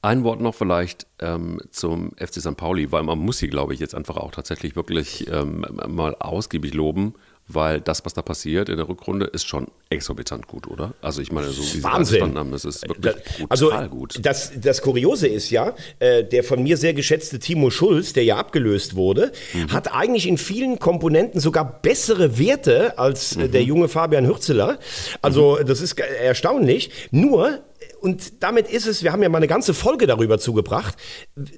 [0.00, 2.56] Ein Wort noch vielleicht ähm, zum FC St.
[2.56, 6.72] Pauli, weil man muss sie, glaube ich, jetzt einfach auch tatsächlich wirklich ähm, mal ausgiebig
[6.72, 7.14] loben
[7.48, 10.94] weil das, was da passiert in der Rückrunde, ist schon exorbitant gut, oder?
[11.00, 12.32] Also ich meine, so wie Wahnsinn.
[12.32, 13.14] Sie haben, das ist wirklich
[13.48, 14.18] also, brutal also, gut.
[14.22, 18.36] Das, das Kuriose ist ja, äh, der von mir sehr geschätzte Timo Schulz, der ja
[18.36, 19.72] abgelöst wurde, mhm.
[19.72, 23.52] hat eigentlich in vielen Komponenten sogar bessere Werte als äh, mhm.
[23.52, 24.78] der junge Fabian Hürzeler.
[25.22, 25.66] Also mhm.
[25.66, 26.90] das ist erstaunlich.
[27.10, 27.60] Nur
[28.00, 30.94] und damit ist es, wir haben ja mal eine ganze Folge darüber zugebracht,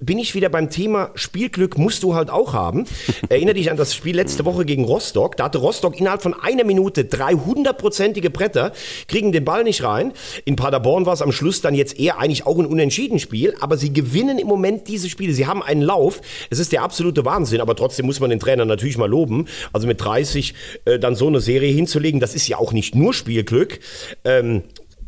[0.00, 2.86] bin ich wieder beim Thema Spielglück musst du halt auch haben.
[3.28, 5.36] Erinnere dich an das Spiel letzte Woche gegen Rostock.
[5.36, 8.72] Da hatte Rostock innerhalb von einer Minute 300-prozentige Bretter,
[9.08, 10.12] kriegen den Ball nicht rein.
[10.44, 13.92] In Paderborn war es am Schluss dann jetzt eher eigentlich auch ein Unentschieden-Spiel, aber sie
[13.92, 15.34] gewinnen im Moment diese Spiele.
[15.34, 16.20] Sie haben einen Lauf.
[16.50, 19.46] Es ist der absolute Wahnsinn, aber trotzdem muss man den Trainer natürlich mal loben.
[19.72, 23.12] Also mit 30 äh, dann so eine Serie hinzulegen, das ist ja auch nicht nur
[23.12, 23.80] Spielglück.
[24.24, 24.62] Ähm,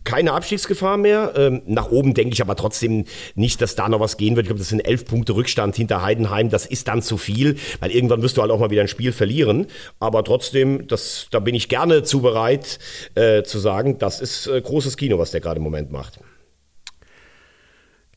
[0.04, 1.32] keine Abstiegsgefahr mehr.
[1.36, 4.44] Ähm, nach oben denke ich aber trotzdem nicht, dass da noch was gehen wird.
[4.44, 6.48] Ich glaube, das sind elf Punkte Rückstand hinter Heidenheim.
[6.48, 9.12] Das ist dann zu viel, weil irgendwann wirst du halt auch mal wieder ein Spiel
[9.12, 9.66] verlieren.
[10.00, 12.78] Aber trotzdem, das, da bin ich gerne zu bereit
[13.14, 16.18] äh, zu sagen, das ist äh, großes Kino, was der gerade im Moment macht.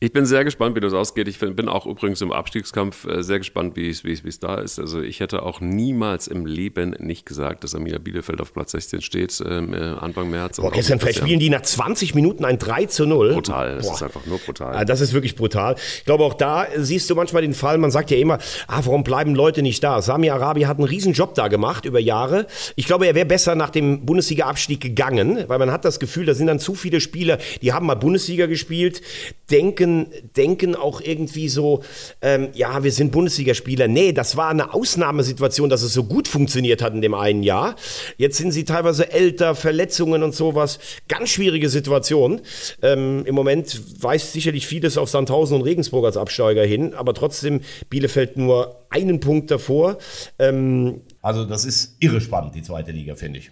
[0.01, 1.29] Ich bin sehr gespannt, wie das ausgeht.
[1.29, 4.41] Ich bin auch übrigens im Abstiegskampf äh, sehr gespannt, wie es, wie, es, wie es
[4.41, 4.77] da ist.
[4.77, 9.01] Also ich hätte auch niemals im Leben nicht gesagt, dass Arminia Bielefeld auf Platz 16
[9.01, 10.57] steht, ähm, äh, Anfang März.
[10.57, 13.35] Boah, gestern verspielen die nach 20 Minuten ein 3 zu 0.
[13.35, 13.93] Brutal, das Boah.
[13.93, 14.75] ist einfach nur brutal.
[14.75, 15.75] Ah, Das ist wirklich brutal.
[15.99, 19.05] Ich glaube, auch da siehst du manchmal den Fall, man sagt ja immer, ah, warum
[19.05, 20.01] bleiben Leute nicht da?
[20.01, 22.47] Sami Arabi hat einen riesen Job da gemacht über Jahre.
[22.75, 26.33] Ich glaube, er wäre besser nach dem Bundesliga-Abstieg gegangen, weil man hat das Gefühl, da
[26.33, 29.01] sind dann zu viele Spieler, die haben mal Bundesliga gespielt,
[29.49, 31.83] denken, denken auch irgendwie so,
[32.21, 33.87] ähm, ja, wir sind Bundesligaspieler.
[33.87, 37.75] Nee, das war eine Ausnahmesituation, dass es so gut funktioniert hat in dem einen Jahr.
[38.17, 40.79] Jetzt sind sie teilweise älter, Verletzungen und sowas.
[41.07, 42.41] Ganz schwierige Situation.
[42.81, 47.61] Ähm, Im Moment weist sicherlich vieles auf Sandhausen und Regensburg als Absteiger hin, aber trotzdem
[47.89, 49.97] Bielefeld nur einen Punkt davor.
[50.39, 53.51] Ähm, also das ist irre spannend, die zweite Liga, finde ich.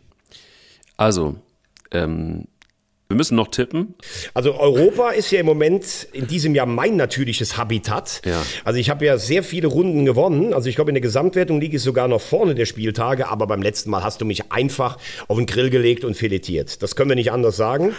[0.98, 1.36] Also,
[1.92, 2.46] ähm,
[3.14, 3.94] wir müssen noch tippen.
[4.34, 8.24] Also Europa ist ja im Moment in diesem Jahr mein natürliches Habitat.
[8.26, 8.42] Ja.
[8.64, 10.54] Also ich habe ja sehr viele Runden gewonnen.
[10.54, 13.62] Also ich glaube, in der Gesamtwertung liege ich sogar noch vorne der Spieltage, aber beim
[13.62, 14.98] letzten Mal hast du mich einfach
[15.28, 16.82] auf den Grill gelegt und filetiert.
[16.82, 17.94] Das können wir nicht anders sagen.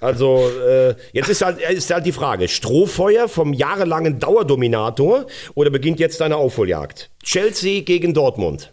[0.00, 6.00] Also äh, jetzt ist halt, ist halt die Frage, Strohfeuer vom jahrelangen Dauerdominator oder beginnt
[6.00, 7.10] jetzt deine Aufholjagd?
[7.22, 8.72] Chelsea gegen Dortmund.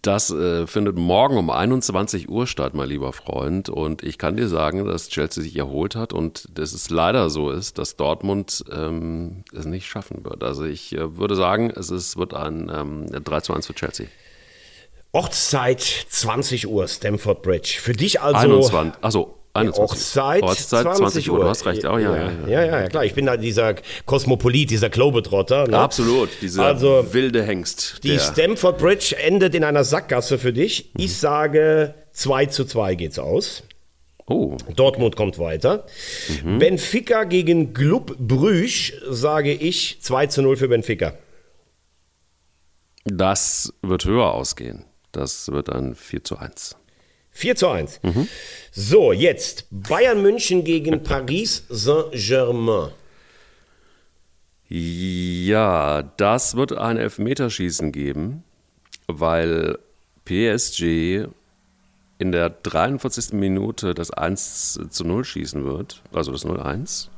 [0.00, 3.68] Das äh, findet morgen um 21 Uhr statt, mein lieber Freund.
[3.68, 7.50] Und ich kann dir sagen, dass Chelsea sich erholt hat und dass es leider so
[7.50, 10.42] ist, dass Dortmund ähm, es nicht schaffen wird.
[10.42, 14.06] Also ich äh, würde sagen, es ist, wird ein ähm, 3 zu 1 für Chelsea.
[15.12, 17.78] Ortszeit 20 Uhr, Stamford Bridge.
[17.80, 21.40] Für dich also 21, achso, 21 Ortszeit, Ortszeit 20 Uhr.
[21.40, 21.84] Du hast recht.
[21.84, 22.48] Oh, ja, ja, ja.
[22.48, 23.04] ja, ja, klar.
[23.04, 23.74] Ich bin da dieser
[24.06, 25.68] Kosmopolit, dieser Globetrotter.
[25.68, 25.78] Ne?
[25.78, 28.00] Absolut, dieser Also, wilde Hengst.
[28.02, 30.90] Die Stamford Bridge endet in einer Sackgasse für dich.
[30.96, 33.62] Ich sage 2 zu 2 geht's aus.
[34.26, 35.84] oh, Dortmund kommt weiter.
[36.42, 36.58] Mhm.
[36.58, 41.12] Benfica gegen Club Brüch sage ich 2 zu 0 für Benfica.
[43.04, 44.84] das wird höher ausgehen.
[45.10, 46.76] Das wird ein 4 zu 1.
[47.32, 48.00] 4 zu 1.
[48.02, 48.28] Mhm.
[48.70, 52.90] So, jetzt Bayern München gegen Paris Saint-Germain.
[54.68, 58.42] Ja, das wird ein Elfmeterschießen geben,
[59.06, 59.78] weil
[60.24, 61.26] PSG
[62.18, 63.32] in der 43.
[63.34, 67.08] Minute das 1 zu 0 schießen wird, also das 0-1.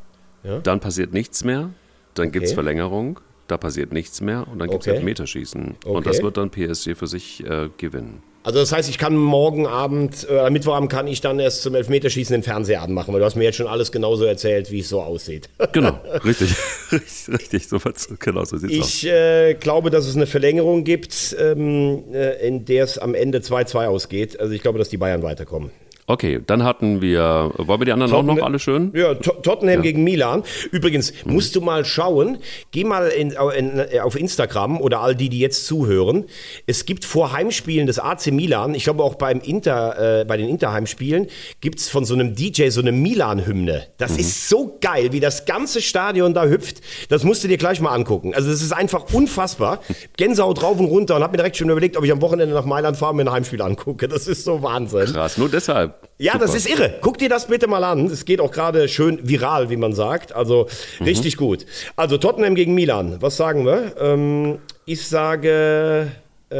[0.43, 0.59] Ja.
[0.61, 1.71] Dann passiert nichts mehr,
[2.15, 2.53] dann gibt es.
[2.55, 4.97] Verlängerung, da passiert nichts mehr und dann gibt es Okay.
[4.97, 5.77] Elfmeterschießen.
[5.85, 5.89] Okay.
[5.89, 8.23] Und das wird dann PSG für sich äh, gewinnen.
[8.45, 12.34] Also das heißt, ich kann morgen Abend, äh, Mittwochabend kann ich dann erst zum Elfmeterschießen
[12.34, 15.01] den Fernseher anmachen, weil du hast mir jetzt schon alles genauso erzählt, wie es so
[15.03, 15.49] aussieht.
[15.72, 16.55] Genau, richtig,
[16.92, 17.78] richtig, richtig, so,
[18.20, 18.95] genau so sieht's aus.
[19.03, 23.38] Ich äh, glaube, dass es eine Verlängerung gibt, ähm, äh, in der es am Ende
[23.38, 24.38] 2-2 ausgeht.
[24.38, 25.70] Also ich glaube, dass die Bayern weiterkommen.
[26.07, 28.93] Okay, dann hatten wir, wollen wir die anderen auch noch alle schön?
[28.95, 30.43] Ja, To- Tottenham gegen Milan.
[30.71, 32.37] Übrigens, musst du mal schauen,
[32.73, 36.25] geh mal in, in, äh, auf Instagram oder all die, die jetzt zuhören.
[36.67, 40.49] Es gibt vor Heimspielen des AC Milan, ich glaube auch beim Inter, äh, bei den
[40.51, 41.29] Interheimspielen,
[41.63, 43.87] gibt es von so einem DJ so eine Milan-Hymne.
[43.97, 46.83] Das ist so geil, wie das ganze Stadion da hüpft.
[47.09, 48.35] Das musst du dir gleich mal angucken.
[48.35, 49.81] Also das ist einfach unfassbar.
[50.19, 52.67] Gänsehaut rauf und runter und habe mir direkt schon überlegt, ob ich am Wochenende nach
[52.67, 54.07] Mailand fahre und mir ein Heimspiel angucke.
[54.07, 55.07] Das ist so Wahnsinn.
[55.07, 55.93] Krass, nur deshalb.
[56.18, 56.45] Ja, Super.
[56.47, 56.95] das ist irre.
[57.01, 58.07] Guck dir das bitte mal an.
[58.07, 60.32] Es geht auch gerade schön viral, wie man sagt.
[60.32, 60.68] Also
[61.01, 61.07] Mhm.
[61.07, 61.66] richtig gut.
[61.97, 63.16] Also Tottenham gegen Milan.
[63.20, 63.95] Was sagen wir?
[63.99, 66.12] Ähm, ich sage
[66.51, 66.55] äh,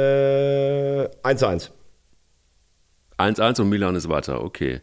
[1.23, 1.71] 1-1.
[3.19, 4.81] 1-1 und Milan ist weiter, okay.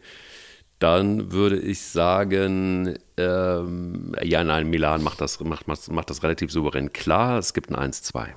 [0.78, 6.50] Dann würde ich sagen, ähm, ja, nein, Milan macht das, macht, macht, macht das relativ
[6.50, 7.38] souverän klar.
[7.38, 8.28] Es gibt ein 1-2.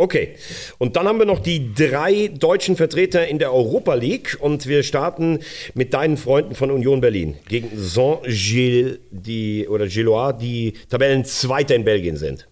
[0.00, 0.36] Okay,
[0.78, 4.84] und dann haben wir noch die drei deutschen Vertreter in der Europa League und wir
[4.84, 5.40] starten
[5.74, 12.16] mit deinen Freunden von Union Berlin gegen Saint-Gilles die, oder Gillois, die Tabellenzweiter in Belgien
[12.16, 12.46] sind.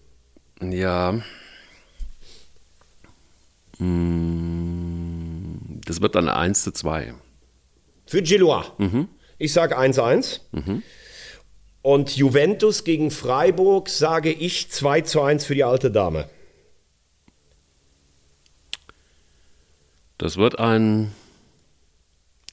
[0.61, 1.21] Ja.
[3.77, 7.13] Mm, Das wird dann 1 zu 2.
[8.07, 8.65] Für Gillois.
[9.37, 10.41] Ich sage 1-1.
[11.81, 16.27] Und Juventus gegen Freiburg sage ich 2 zu 1 für die alte Dame.
[20.17, 21.11] Das wird ein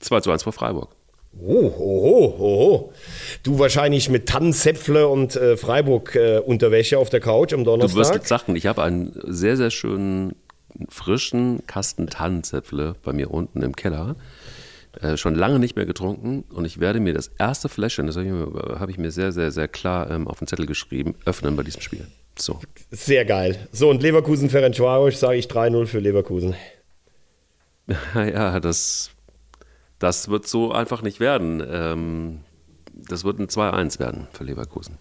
[0.00, 0.94] 2 zu 1 für Freiburg.
[1.40, 2.92] Oh, oho, oho.
[3.42, 8.14] Du wahrscheinlich mit Tannenzäpfle und äh, Freiburg-Unterwäsche auf der Couch am Du wirst Donnerstag.
[8.16, 10.36] jetzt lachen, ich habe einen sehr, sehr schönen,
[10.88, 14.14] frischen Kasten Tannenzäpfle bei mir unten im Keller.
[15.00, 18.26] Äh, schon lange nicht mehr getrunken und ich werde mir das erste Fläschchen, das habe
[18.26, 21.56] ich mir, habe ich mir sehr, sehr, sehr klar ähm, auf den Zettel geschrieben, öffnen
[21.56, 22.06] bei diesem Spiel.
[22.38, 22.60] So.
[22.92, 23.68] Sehr geil.
[23.72, 26.54] So, und Leverkusen Ferencvaros sage ich 3-0 für Leverkusen.
[28.14, 29.10] Ja, das,
[29.98, 31.62] das wird so einfach nicht werden.
[31.66, 32.40] Ähm,
[32.94, 34.98] das wird ein 2-1 werden für Leverkusen.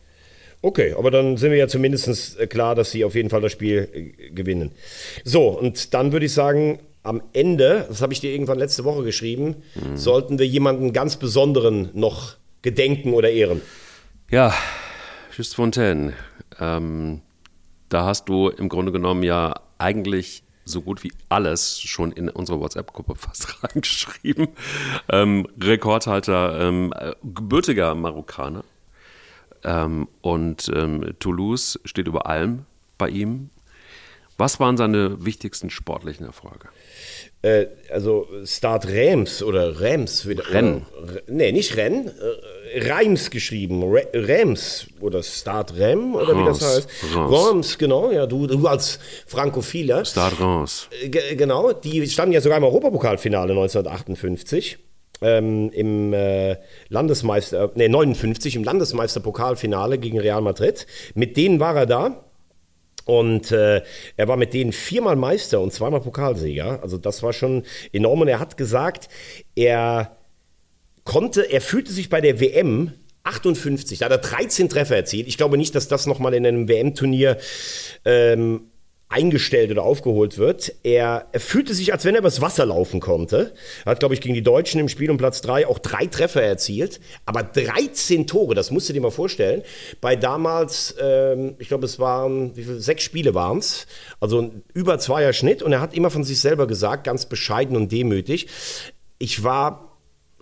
[0.61, 3.89] Okay, aber dann sind wir ja zumindest klar, dass sie auf jeden Fall das Spiel
[3.93, 4.71] äh, gewinnen.
[5.23, 9.03] So, und dann würde ich sagen, am Ende, das habe ich dir irgendwann letzte Woche
[9.03, 9.97] geschrieben, mhm.
[9.97, 13.61] sollten wir jemanden ganz Besonderen noch gedenken oder ehren.
[14.31, 14.53] Ja,
[15.35, 16.13] Just Fontaine.
[16.59, 17.21] Ähm,
[17.89, 22.59] da hast du im Grunde genommen ja eigentlich so gut wie alles schon in unsere
[22.59, 24.49] WhatsApp-Gruppe fast reingeschrieben.
[25.09, 26.93] Ähm, Rekordhalter, ähm,
[27.23, 28.63] gebürtiger Marokkaner.
[29.63, 32.65] Ähm, und ähm, Toulouse steht über allem
[32.97, 33.49] bei ihm.
[34.37, 36.67] Was waren seine wichtigsten sportlichen Erfolge?
[37.43, 40.27] Äh, also Start Reims oder Reims.
[40.27, 40.85] Wieder, Renn.
[41.01, 42.07] Oder, nee, nicht Renn.
[42.07, 42.11] Äh,
[42.75, 43.83] Reims geschrieben.
[44.13, 46.89] Reims oder Start Rem oder wie das heißt.
[47.15, 48.11] Reims, genau.
[48.11, 50.05] Ja, du, du als Frankophiler.
[50.05, 50.87] Start Reims.
[51.01, 51.73] Äh, genau.
[51.73, 54.79] Die standen ja sogar im Europapokalfinale 1958
[55.21, 56.57] ähm, im äh,
[56.89, 60.85] Landesmeister, nee, 59 im Landesmeisterpokalfinale gegen Real Madrid.
[61.15, 62.23] Mit denen war er da.
[63.05, 63.81] Und äh,
[64.15, 66.79] er war mit denen viermal Meister und zweimal Pokalsieger.
[66.81, 68.21] Also das war schon enorm.
[68.21, 69.09] Und er hat gesagt,
[69.55, 70.15] er
[71.03, 72.93] konnte, er fühlte sich bei der WM
[73.23, 75.27] 58, da hat er 13 Treffer erzielt.
[75.27, 77.37] Ich glaube nicht, dass das nochmal in einem WM-Turnier
[78.03, 78.69] ähm,
[79.13, 80.73] eingestellt oder aufgeholt wird.
[80.81, 83.53] Er, er fühlte sich, als wenn er übers Wasser laufen konnte.
[83.85, 86.41] Er hat, glaube ich, gegen die Deutschen im Spiel um Platz 3 auch drei Treffer
[86.41, 86.99] erzielt.
[87.25, 89.61] Aber 13 Tore, das musst du dir mal vorstellen.
[90.01, 93.85] Bei damals, ähm, ich glaube, es waren, wie viele, sechs Spiele waren es.
[94.19, 95.61] Also ein über zweier Schnitt.
[95.61, 98.47] Und er hat immer von sich selber gesagt, ganz bescheiden und demütig,
[99.19, 99.92] ich war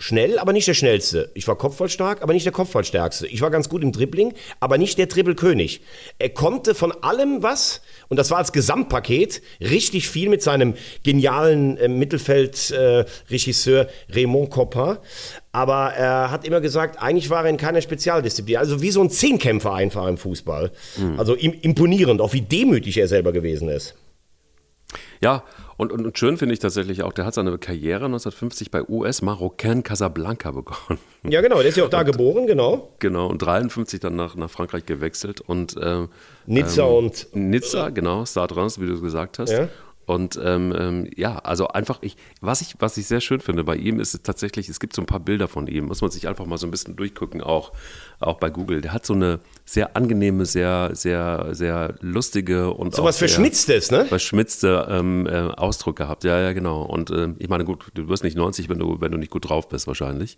[0.01, 1.29] schnell, aber nicht der schnellste.
[1.35, 3.27] Ich war kopfballstark, aber nicht der kopfballstärkste.
[3.27, 5.81] Ich war ganz gut im Dribbling, aber nicht der Dribbelkönig.
[6.17, 10.73] Er konnte von allem was, und das war als Gesamtpaket richtig viel mit seinem
[11.03, 14.97] genialen äh, Mittelfeldregisseur äh, Raymond Copin.
[15.51, 18.57] Aber er hat immer gesagt, eigentlich war er in keiner Spezialdisziplin.
[18.57, 20.71] Also wie so ein Zehnkämpfer einfach im Fußball.
[20.97, 21.19] Mhm.
[21.19, 23.95] Also imponierend, auch wie demütig er selber gewesen ist.
[25.21, 25.43] Ja,
[25.81, 29.23] und, und, und schön finde ich tatsächlich auch, der hat seine Karriere 1950 bei US
[29.23, 30.99] Marocain Casablanca begonnen.
[31.27, 32.93] Ja, genau, der ist ja auch da und, geboren, genau.
[32.99, 36.07] Genau, und 53 dann nach, nach Frankreich gewechselt und äh,
[36.45, 39.53] Nizza ähm, und Nizza, genau, Stade Reims, wie du gesagt hast.
[39.53, 39.69] Ja.
[40.05, 43.75] Und ähm, ähm, ja, also einfach, ich, was, ich, was ich sehr schön finde bei
[43.75, 46.45] ihm, ist tatsächlich, es gibt so ein paar Bilder von ihm, muss man sich einfach
[46.45, 47.71] mal so ein bisschen durchgucken, auch,
[48.21, 48.81] auch bei Google.
[48.81, 54.05] Der hat so eine sehr angenehme, sehr, sehr, sehr lustige und so was Verschmitztes, ne?
[54.05, 56.81] Verschmitzte ähm, äh, Ausdruck gehabt, ja, ja, genau.
[56.83, 59.49] Und äh, ich meine, gut, du wirst nicht 90, wenn du, wenn du nicht gut
[59.49, 60.37] drauf bist, wahrscheinlich.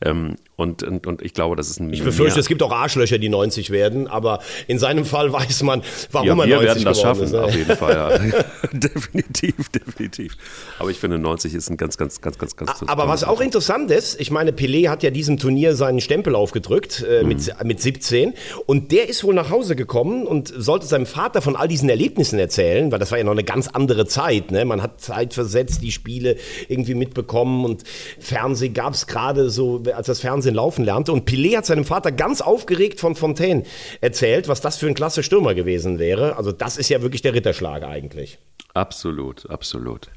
[0.00, 1.92] Ähm, und, und, und ich glaube, das ist ein.
[1.92, 2.40] Ich befürchte, mehr.
[2.40, 6.34] es gibt auch Arschlöcher, die 90 werden, aber in seinem Fall weiß man, warum ja,
[6.34, 7.42] man 90 werden das schaffen, ist, ne?
[7.42, 8.18] auf jeden Fall, ja.
[8.72, 10.36] definitiv, definitiv.
[10.78, 12.82] Aber ich finde, 90 ist ein ganz, ganz, ganz, ganz, ganz.
[12.86, 17.02] Aber was auch interessant ist, ich meine, Pelé hat ja diesem Turnier seinen Stempel aufgedrückt
[17.12, 17.28] äh, mhm.
[17.28, 18.34] mit, mit 17
[18.66, 22.38] und der ist wohl nach Hause gekommen und sollte seinem Vater von all diesen Erlebnissen
[22.38, 24.50] erzählen, weil das war ja noch eine ganz andere Zeit.
[24.50, 24.64] Ne?
[24.64, 26.36] Man hat zeitversetzt die Spiele
[26.68, 27.84] irgendwie mitbekommen und
[28.18, 31.12] Fernsehen gab es gerade so, als das Fernsehen laufen lernte.
[31.12, 33.64] Und Pelé hat seinem Vater ganz aufgeregt von Fontaine
[34.00, 36.36] erzählt, was das für ein klasse Stürmer gewesen wäre.
[36.36, 38.38] Also das ist ja wirklich der Ritterschlag eigentlich.
[38.74, 40.08] Absolut, absolut.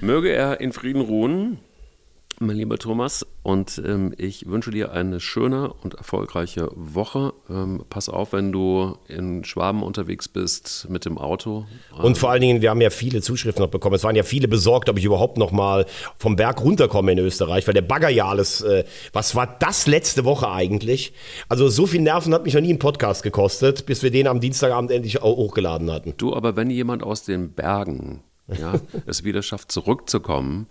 [0.00, 1.58] Möge er in Frieden ruhen,
[2.40, 3.26] mein lieber Thomas.
[3.42, 7.34] Und ähm, ich wünsche dir eine schöne und erfolgreiche Woche.
[7.50, 11.66] Ähm, pass auf, wenn du in Schwaben unterwegs bist mit dem Auto.
[11.96, 13.94] Und vor allen Dingen, wir haben ja viele Zuschriften noch bekommen.
[13.94, 17.66] Es waren ja viele besorgt, ob ich überhaupt noch mal vom Berg runterkomme in Österreich,
[17.66, 18.62] weil der Bagger ja alles.
[18.62, 21.12] Äh, was war das letzte Woche eigentlich?
[21.48, 24.40] Also so viel Nerven hat mich noch nie ein Podcast gekostet, bis wir den am
[24.40, 26.14] Dienstagabend endlich auch hochgeladen hatten.
[26.16, 28.74] Du, aber wenn jemand aus den Bergen ja,
[29.06, 30.66] es wieder schafft, zurückzukommen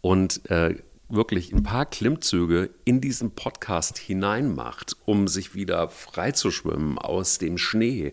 [0.00, 0.76] und äh,
[1.08, 8.12] wirklich ein paar Klimmzüge in diesen Podcast hineinmacht, um sich wieder freizuschwimmen aus dem Schnee,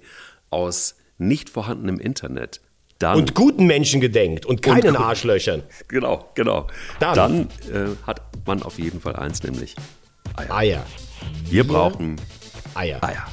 [0.50, 2.62] aus nicht vorhandenem Internet.
[3.00, 5.64] Dann, und guten Menschen gedenkt und keinen und, Arschlöchern.
[5.88, 6.68] Genau, genau.
[7.00, 7.42] Dann, dann
[7.72, 9.76] äh, hat man auf jeden Fall eins, nämlich
[10.36, 10.56] Eier.
[10.56, 10.86] Eier.
[11.50, 12.16] Wir brauchen
[12.76, 13.04] Eier.
[13.04, 13.28] Eier.